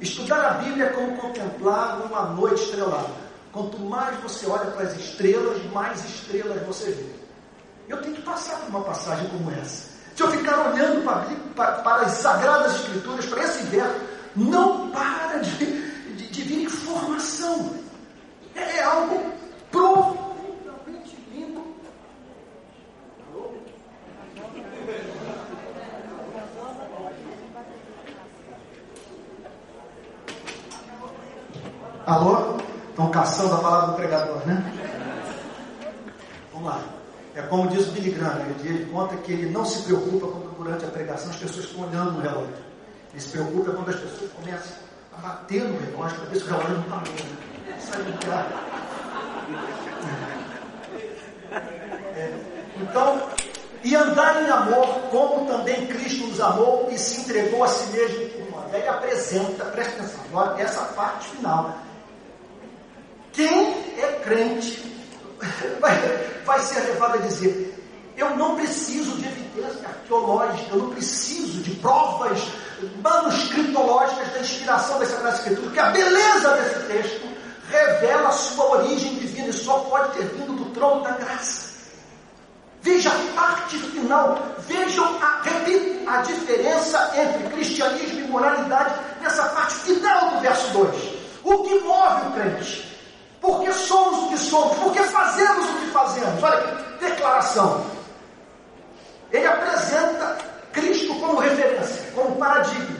[0.00, 3.26] Estudar a Bíblia é como contemplar uma noite estrelada.
[3.52, 7.06] Quanto mais você olha para as estrelas, mais estrelas você vê.
[7.88, 9.88] Eu tenho que passar por uma passagem como essa.
[10.14, 11.04] Se eu ficar olhando
[11.54, 14.00] para as Sagradas Escrituras, para esse verso,
[14.34, 15.66] não para de,
[16.16, 17.85] de, de vir informação.
[18.56, 19.32] É, é algo
[19.70, 21.62] profundamente lindo.
[32.06, 32.56] Alô?
[32.88, 34.72] Estão caçando a palavra do pregador, né?
[36.52, 36.80] Vamos lá.
[37.34, 40.86] É como diz o Billy Graham, ele, conta que ele não se preocupa quando durante
[40.86, 42.54] a pregação as pessoas estão olhando no relógio.
[43.12, 44.76] Ele se preocupa quando as pessoas começam
[45.12, 47.55] a bater no relógio para ver se o relógio não está morto.
[52.80, 53.22] Então,
[53.82, 58.28] e andar em amor, como também Cristo nos amou e se entregou a si mesmo
[58.30, 58.74] por nós.
[58.74, 61.78] Aí apresenta, presta atenção, agora essa parte final.
[63.32, 64.92] Quem é crente
[65.80, 65.94] vai,
[66.44, 67.76] vai ser levado a dizer:
[68.16, 72.40] eu não preciso de evidência arqueológica, eu não preciso de provas
[73.02, 79.14] manuscritológicas da inspiração dessa Sagrada Escritura, porque a beleza desse texto revela a sua origem
[79.14, 81.76] divina e só pode ter vindo do trono da graça.
[82.82, 89.74] Veja a parte final, vejam a, repito, a diferença entre cristianismo e moralidade nessa parte
[89.74, 91.14] final do verso 2.
[91.42, 92.86] O que move o crente?
[93.40, 94.76] Por que somos o que somos?
[94.78, 96.42] Por que fazemos o que fazemos?
[96.42, 97.84] Olha declaração.
[99.32, 100.38] Ele apresenta
[100.72, 102.96] Cristo como referência, como paradigma,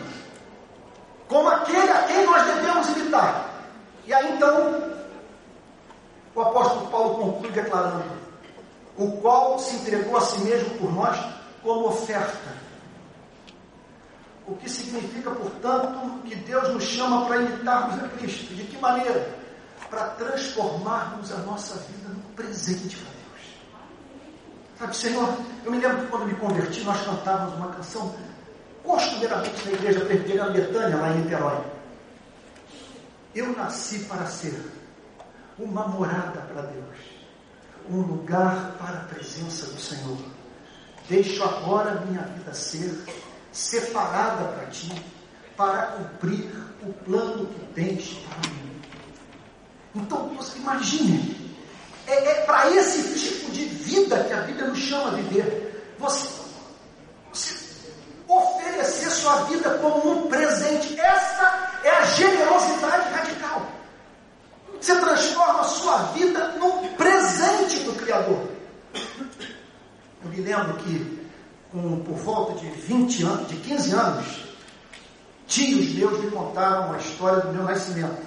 [1.28, 3.45] como aquele a quem nós devemos imitar.
[4.06, 4.92] E aí então,
[6.34, 8.04] o apóstolo Paulo conclui declarando:
[8.96, 11.18] o qual se entregou a si mesmo por nós
[11.62, 12.54] como oferta,
[14.46, 18.54] O que significa, portanto, que Deus nos chama para imitarmos a Cristo.
[18.54, 19.34] De que maneira?
[19.90, 23.56] Para transformarmos a nossa vida no presente para Deus.
[24.78, 28.14] Sabe, Senhor, eu me lembro que quando me converti, nós cantávamos uma canção
[28.84, 31.75] costumeiramente na igreja presbiteriana Betânia, lá em Niterói.
[33.36, 34.58] Eu nasci para ser
[35.58, 36.96] uma morada para Deus,
[37.90, 40.16] um lugar para a presença do Senhor.
[41.06, 42.98] Deixo agora minha vida ser
[43.52, 44.90] separada para ti,
[45.54, 46.50] para cumprir
[46.82, 48.80] o plano que tens para mim.
[49.96, 51.54] Então, imagine,
[52.06, 55.94] é, é para esse tipo de vida que a Bíblia nos chama a viver.
[55.98, 56.26] Você,
[57.30, 57.65] você
[58.28, 60.98] oferecer sua vida como um presente.
[60.98, 63.66] Essa é a generosidade radical.
[64.80, 68.48] Você transforma a sua vida num presente do Criador.
[70.24, 71.28] Eu me lembro que,
[71.70, 74.46] com, por volta de 20 anos, de 15 anos,
[75.46, 78.22] tios meus me contaram a história do meu nascimento.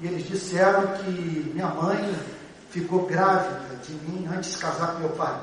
[0.00, 1.10] E eles disseram que
[1.54, 2.14] minha mãe
[2.70, 5.40] ficou grávida de mim antes de casar com meu pai.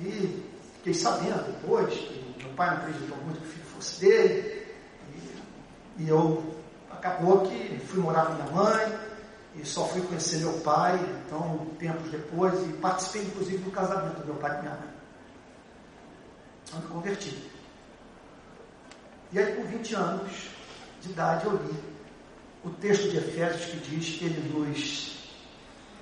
[0.00, 0.47] E
[0.88, 4.66] fiquei sabendo depois que meu pai não acreditou muito que o filho fosse dele.
[5.98, 6.54] E, e eu
[6.90, 8.98] acabou que fui morar com minha mãe
[9.56, 14.26] e só fui conhecer meu pai, então, tempos depois, e participei inclusive do casamento do
[14.26, 14.88] meu pai com minha mãe.
[16.64, 17.50] Então me converti.
[19.32, 20.48] E aí, com 20 anos
[21.02, 21.74] de idade, eu li
[22.64, 25.18] o texto de Efésios que diz que ele nos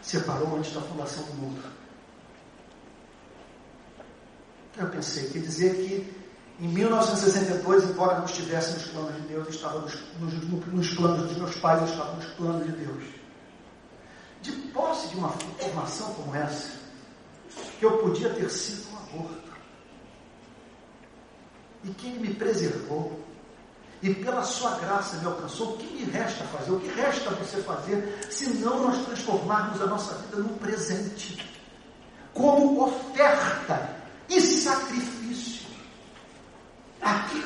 [0.01, 1.76] separou antes da fundação do mundo.
[4.77, 6.17] Eu pensei, quer dizer que
[6.59, 11.29] em 1962, embora não estivesse nos planos de Deus, eu estava nos, nos, nos planos
[11.29, 13.05] dos meus pais, eu estava nos planos de Deus.
[14.41, 16.71] De posse de uma informação como essa,
[17.79, 19.53] que eu podia ter sido um aborto.
[21.85, 23.21] E que Ele me preservou.
[24.03, 25.75] E pela sua graça me alcançou.
[25.75, 26.71] O que me resta fazer?
[26.71, 31.47] O que resta você fazer se não nós transformarmos a nossa vida num presente?
[32.33, 33.96] Como oferta
[34.29, 35.67] e sacrifício.
[37.01, 37.43] Aqui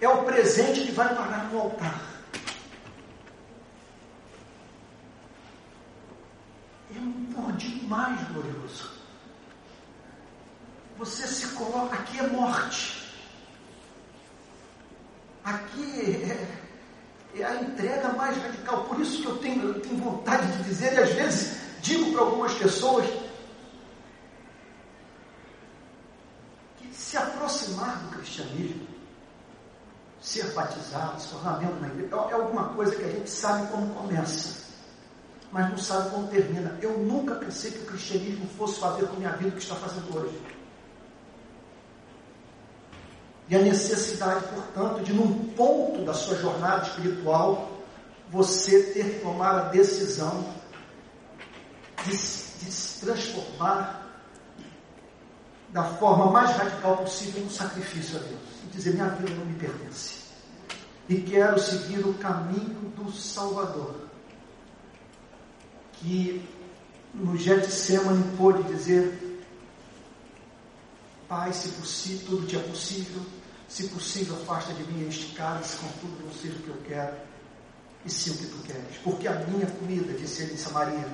[0.00, 2.00] é o presente que vai parar no altar.
[6.94, 8.90] É um por demais glorioso.
[10.98, 13.02] Você se coloca, aqui é morte.
[15.44, 16.24] Aqui
[17.34, 18.84] é, é a entrega mais radical.
[18.84, 22.20] Por isso que eu tenho, eu tenho vontade de dizer, e às vezes digo para
[22.22, 23.06] algumas pessoas,
[27.02, 28.86] se aproximar do cristianismo,
[30.20, 33.92] ser batizado, se tornar membro da igreja, é alguma coisa que a gente sabe como
[33.92, 34.62] começa,
[35.50, 36.78] mas não sabe como termina.
[36.80, 39.74] Eu nunca pensei que o cristianismo fosse fazer com a minha vida o que está
[39.74, 40.40] fazendo hoje.
[43.48, 47.82] E a necessidade, portanto, de num ponto da sua jornada espiritual,
[48.30, 50.54] você ter que tomar a decisão
[52.04, 52.16] de, de
[52.72, 54.01] se transformar
[55.72, 58.40] da forma mais radical possível um sacrifício a Deus.
[58.64, 60.22] E dizer, minha vida não me pertence.
[61.08, 63.96] E quero seguir o caminho do Salvador.
[65.94, 66.46] Que
[67.14, 69.32] no Getsemane pôde dizer,
[71.28, 73.22] Pai, se possível, tudo te é possível,
[73.66, 77.16] se possível, afasta de mim este cálice, contudo não seja o que eu quero,
[78.04, 78.96] e sim o que tu queres.
[79.02, 81.08] Porque a minha comida, disse ele em Samaria,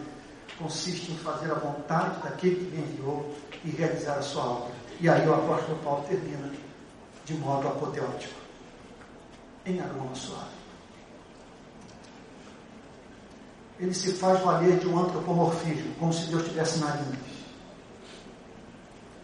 [0.58, 4.74] consiste em fazer a vontade daquele que me enviou e realizar a sua obra.
[5.00, 6.50] E aí o apóstolo Paulo termina
[7.24, 8.40] de modo apoteótico,
[9.64, 10.58] em aroma suave.
[13.78, 17.18] Ele se faz valer de um antropomorfismo, como se Deus tivesse narinas.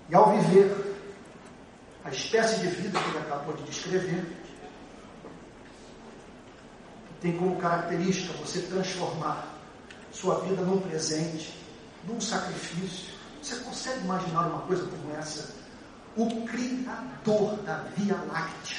[0.08, 0.94] E ao viver
[2.04, 4.24] a espécie de vida que ele acabou de descrever,
[7.20, 9.53] tem como característica você transformar
[10.14, 11.58] sua vida num presente,
[12.06, 13.12] num sacrifício.
[13.42, 15.54] Você consegue imaginar uma coisa como essa?
[16.16, 18.78] O Criador da Via Láctea,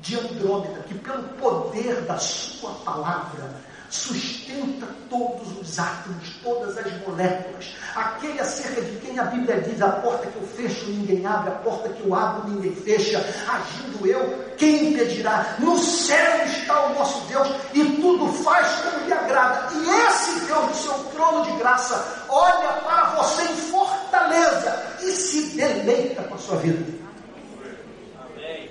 [0.00, 3.54] de Andrômeda, que pelo poder da sua palavra
[3.92, 7.76] sustenta todos os átomos, todas as moléculas.
[7.94, 11.56] Aquele acerca de quem a Bíblia diz: a porta que eu fecho, ninguém abre, a
[11.56, 13.18] porta que eu abro, ninguém fecha.
[13.46, 15.56] Agindo eu, quem impedirá?
[15.58, 19.68] No céu está o nosso Deus e tudo faz como lhe agrada.
[19.74, 25.56] E esse Deus do seu trono de graça olha para você em fortaleza e se
[25.56, 27.02] deleita com a sua vida.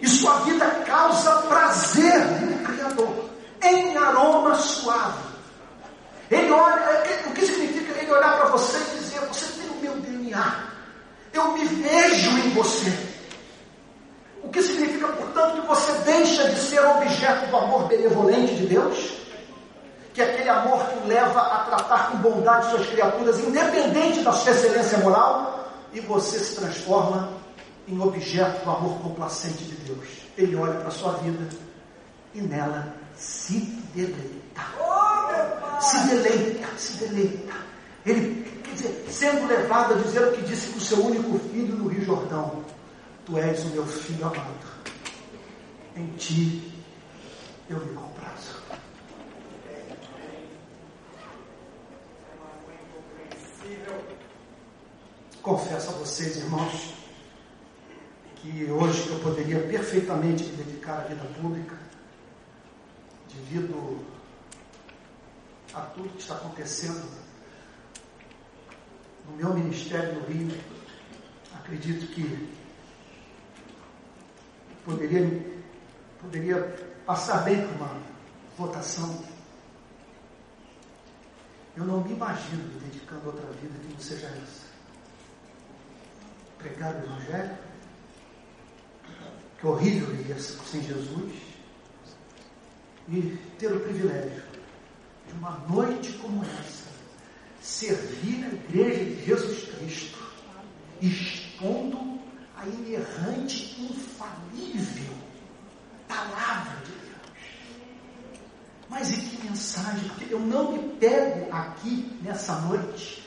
[0.02, 3.31] E sua vida causa prazer no Criador
[3.63, 5.31] em aroma suave.
[6.29, 9.69] Ele olha, é, é, o que significa ele olhar para você e dizer: Você tem
[9.69, 10.63] o meu DNA,
[11.33, 13.11] eu me vejo em você.
[14.41, 19.17] O que significa, portanto, que você deixa de ser objeto do amor benevolente de Deus,
[20.13, 24.31] que é aquele amor que o leva a tratar com bondade suas criaturas, independente da
[24.31, 27.29] sua excelência moral, e você se transforma
[27.88, 30.07] em objeto do amor complacente de Deus.
[30.38, 31.47] Ele olha para a sua vida
[32.33, 33.60] e nela se
[33.93, 34.65] deleita.
[35.80, 37.53] Se deleita, se deleita.
[38.03, 41.76] Ele, quer dizer, sendo levado a dizer o que disse para o seu único filho
[41.76, 42.64] no Rio Jordão:
[43.26, 44.72] Tu és o meu filho amado.
[45.95, 46.72] Em ti
[47.69, 48.60] eu me comprazo.
[55.43, 56.93] Confesso a vocês, irmãos,
[58.35, 61.81] que hoje eu poderia perfeitamente me dedicar à vida pública,
[63.34, 64.06] devido
[65.74, 67.10] a tudo que está acontecendo
[69.26, 70.58] no meu ministério no Rio.
[71.53, 72.53] Acredito que
[74.84, 75.64] poderia,
[76.22, 76.62] poderia
[77.06, 78.02] passar bem por uma
[78.58, 79.24] votação.
[81.76, 84.72] Eu não me imagino me dedicando a outra vida que não seja essa.
[86.58, 87.58] Pregar o Evangelho,
[89.60, 91.51] que horrível viver sem Jesus,
[93.10, 94.44] e ter o privilégio
[95.28, 96.90] de uma noite como essa,
[97.61, 100.19] servir a igreja de Jesus Cristo,
[101.02, 102.19] expondo
[102.56, 105.22] a inerrante, infalível
[106.11, 107.32] palavra de Deus.
[108.90, 110.10] Mas e que mensagem?
[110.10, 113.22] Porque eu não me pego aqui nessa noite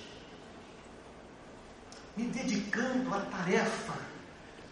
[2.17, 3.95] me dedicando à tarefa.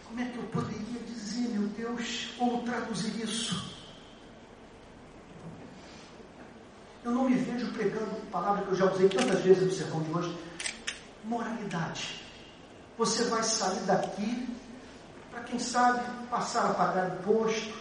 [0.05, 3.73] Como é que eu poderia dizer, meu Deus, como traduzir isso?
[7.03, 7.29] Eu não
[7.83, 10.37] pregando palavra que eu já usei tantas vezes no sermão de hoje.
[11.25, 12.21] Moralidade.
[12.97, 14.47] Você vai sair daqui
[15.31, 17.73] para, quem sabe, passar a pagar imposto,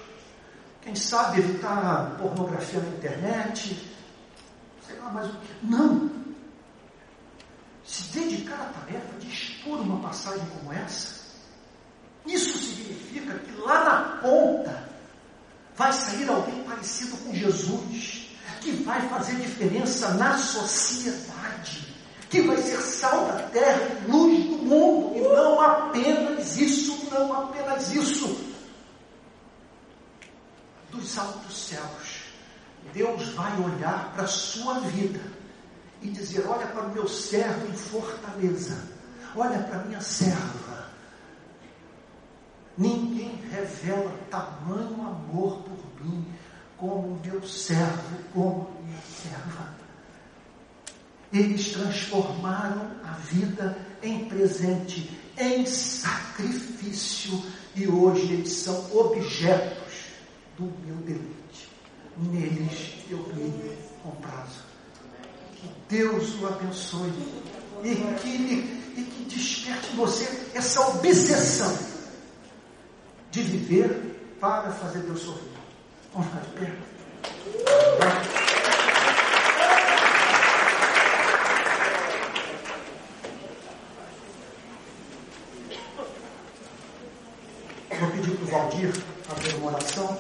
[0.80, 3.88] quem sabe evitar pornografia na internet,
[4.86, 5.66] sei lá mais o que.
[5.66, 6.10] Não!
[7.84, 11.22] Se dedicar à tarefa de expor uma passagem como essa,
[12.26, 14.88] isso significa que lá na ponta
[15.76, 21.92] vai sair alguém parecido com Jesus, que vai fazer diferença na sociedade
[22.32, 27.92] que vai ser sal da terra luz do mundo, e não apenas isso, não apenas
[27.92, 28.50] isso.
[30.90, 32.22] Dos altos céus,
[32.94, 35.20] Deus vai olhar para a sua vida
[36.00, 38.82] e dizer: Olha para o meu servo em fortaleza,
[39.36, 40.90] olha para a minha serva.
[42.78, 46.26] Ninguém revela tamanho amor por mim
[46.82, 49.72] como meu servo, como minha serva.
[51.32, 57.40] Eles transformaram a vida em presente, em sacrifício,
[57.76, 60.06] e hoje eles são objetos
[60.58, 61.68] do meu deleite.
[62.16, 64.64] Neles eu me comprazo.
[65.54, 67.12] Que Deus o abençoe
[67.84, 71.78] e que, e que desperte em você essa obsessão
[73.30, 75.51] de viver para fazer Deus sorrir.
[76.14, 76.72] Vamos ficar de pé?
[88.50, 90.18] Valdir fazer uma oração,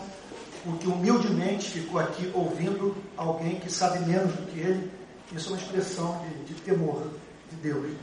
[0.64, 4.90] porque humildemente ficou aqui ouvindo alguém que sabe menos do que ele.
[5.34, 7.08] Isso é uma expressão de, de temor
[7.50, 7.94] de Deus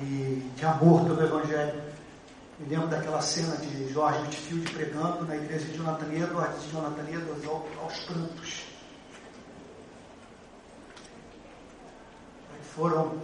[0.00, 1.91] e de amor pelo Evangelho.
[2.62, 7.44] Me lembro daquela cena de Jorge Whitfield pregando na igreja de Jonathan Edwards, Jonathan Edwards
[7.44, 8.64] aos, aos prantos.
[12.52, 13.20] Aí foram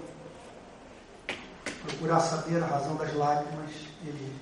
[1.82, 3.70] procurar saber a razão das lágrimas.
[4.04, 4.36] Ele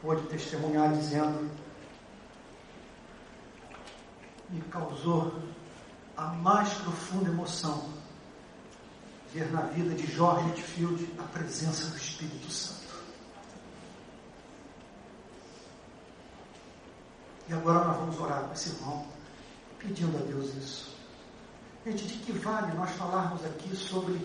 [0.00, 1.50] pôde testemunhar dizendo:
[4.48, 5.42] me causou
[6.16, 7.96] a mais profunda emoção
[9.34, 12.75] ver na vida de Jorge Whitfield a presença do Espírito Santo.
[17.48, 19.06] E agora nós vamos orar com esse irmão,
[19.78, 20.96] pedindo a Deus isso.
[21.84, 24.18] Gente, de que vale nós falarmos aqui sobre.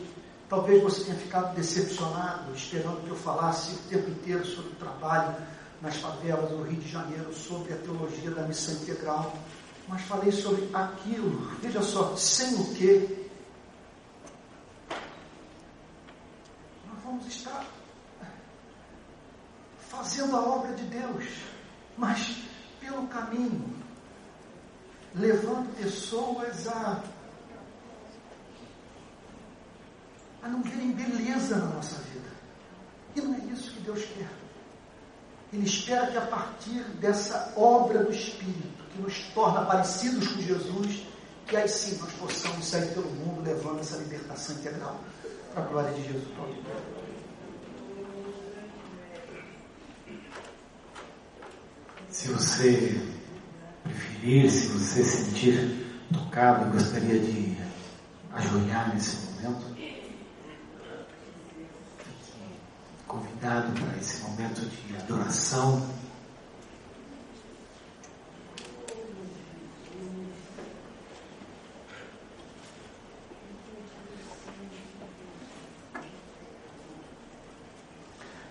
[0.50, 5.36] Talvez você tenha ficado decepcionado, esperando que eu falasse o tempo inteiro sobre o trabalho
[5.82, 9.34] nas favelas do Rio de Janeiro sobre a teologia da missão integral,
[9.88, 13.30] mas falei sobre aquilo, veja só, sem o que
[16.88, 17.66] nós vamos estar
[19.90, 21.26] fazendo a obra de Deus,
[21.98, 22.38] mas
[22.80, 23.76] pelo caminho,
[25.16, 27.04] levando pessoas a,
[30.44, 32.30] a não verem beleza na nossa vida.
[33.16, 34.30] E não é isso que Deus quer.
[35.52, 41.04] Ele espera que a partir dessa obra do Espírito, que nos torna parecidos com Jesus,
[41.48, 45.00] que aí sim nós possamos sair pelo mundo levando essa libertação integral
[45.54, 46.32] para a glória de Jesus.
[52.10, 53.21] Se você
[53.84, 57.58] preferir, se você sentir tocado gostaria de
[58.34, 59.72] ajoelhar nesse momento,
[63.08, 65.86] convidado para esse momento de adoração.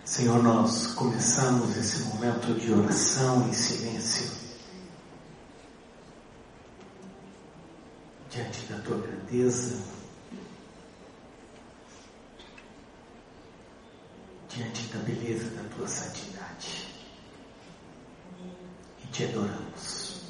[0.05, 4.50] Senhor, nós começamos esse momento de oração em silêncio.
[8.31, 9.83] Diante da tua grandeza,
[14.49, 16.87] diante da beleza da tua santidade.
[19.03, 20.23] E te adoramos.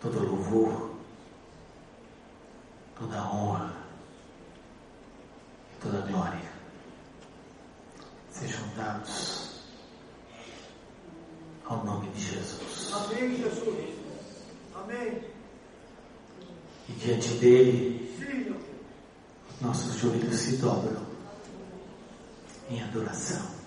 [0.00, 0.94] Todo louvor,
[2.96, 3.74] toda honra,
[5.72, 6.50] e toda glória
[8.30, 9.59] sejam dados
[11.70, 12.92] ao nome de Jesus.
[12.92, 13.90] Amém, Jesus.
[14.74, 15.22] Amém.
[16.88, 18.56] E diante dele, Sim,
[19.60, 21.00] nossos joelhos se dobram
[22.68, 23.60] em adoração.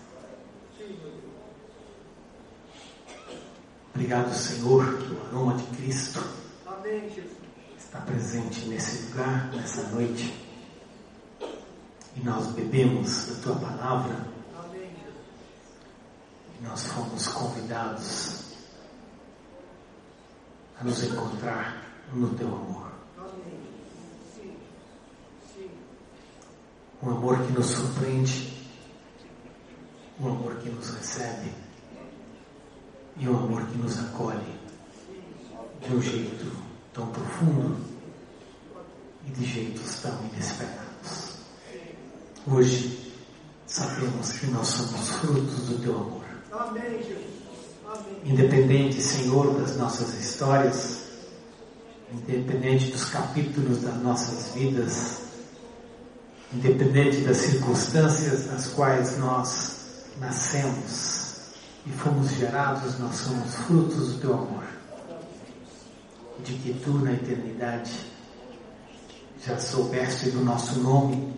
[3.95, 6.21] Obrigado, Senhor, que o aroma de Cristo
[7.77, 10.33] está presente nesse lugar, nessa noite.
[12.17, 14.33] E nós bebemos da tua palavra.
[16.63, 18.43] Nós fomos convidados
[20.79, 21.83] a nos encontrar
[22.13, 22.93] no teu amor.
[27.03, 28.53] um amor que nos surpreende,
[30.19, 31.51] um amor que nos recebe
[33.17, 34.57] e um amor que nos acolhe
[35.81, 36.49] de um jeito
[36.93, 37.77] tão profundo
[39.27, 41.33] e de jeitos tão inesperados.
[42.47, 43.13] Hoje
[43.67, 46.22] sabemos que nós somos frutos do teu amor.
[48.23, 51.03] Independente, Senhor, das nossas histórias,
[52.11, 55.23] independente dos capítulos das nossas vidas,
[56.53, 61.53] independente das circunstâncias nas quais nós nascemos
[61.87, 64.63] e fomos gerados, nós somos frutos do teu amor.
[66.43, 67.91] De que tu, na eternidade,
[69.43, 71.33] já soubeste do nosso nome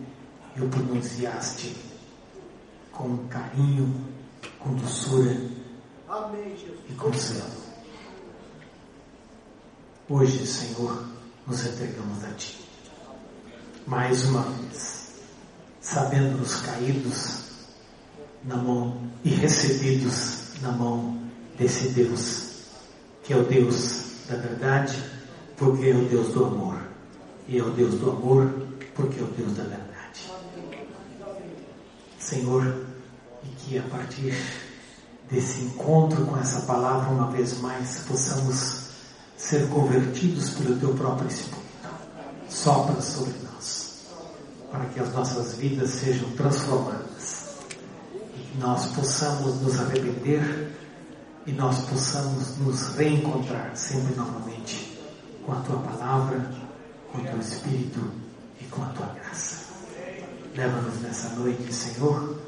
[0.54, 1.74] e o pronunciaste
[2.92, 4.15] com carinho,
[4.66, 5.40] com doçura
[6.88, 7.66] e com zelo.
[10.08, 11.06] Hoje, Senhor,
[11.46, 12.64] nos entregamos a Ti.
[13.86, 15.14] Mais uma vez
[15.80, 17.44] sabendo-nos caídos
[18.42, 21.16] na mão e recebidos na mão
[21.56, 22.66] desse Deus,
[23.22, 25.00] que é o Deus da verdade,
[25.56, 26.80] porque é o Deus do amor,
[27.46, 28.52] e é o Deus do amor,
[28.96, 30.32] porque é o Deus da verdade.
[32.18, 32.85] Senhor,
[33.66, 34.32] que a partir
[35.28, 38.86] desse encontro com essa palavra, uma vez mais, possamos
[39.36, 41.66] ser convertidos pelo Teu próprio Espírito.
[42.48, 43.96] Sopra sobre nós
[44.70, 47.46] para que as nossas vidas sejam transformadas
[48.36, 50.72] e que nós possamos nos arrepender
[51.44, 54.98] e nós possamos nos reencontrar sempre novamente
[55.44, 56.50] com a tua palavra,
[57.12, 58.00] com o teu Espírito
[58.60, 59.66] e com a tua graça.
[60.54, 62.45] Leva-nos nessa noite, Senhor,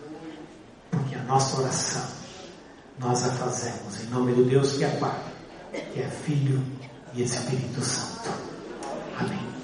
[0.90, 2.02] porque a nossa oração
[2.98, 5.22] nós a fazemos em nome do Deus que é Pai,
[5.92, 6.62] que é Filho
[7.14, 8.30] e Espírito Santo.
[9.18, 9.57] Amém.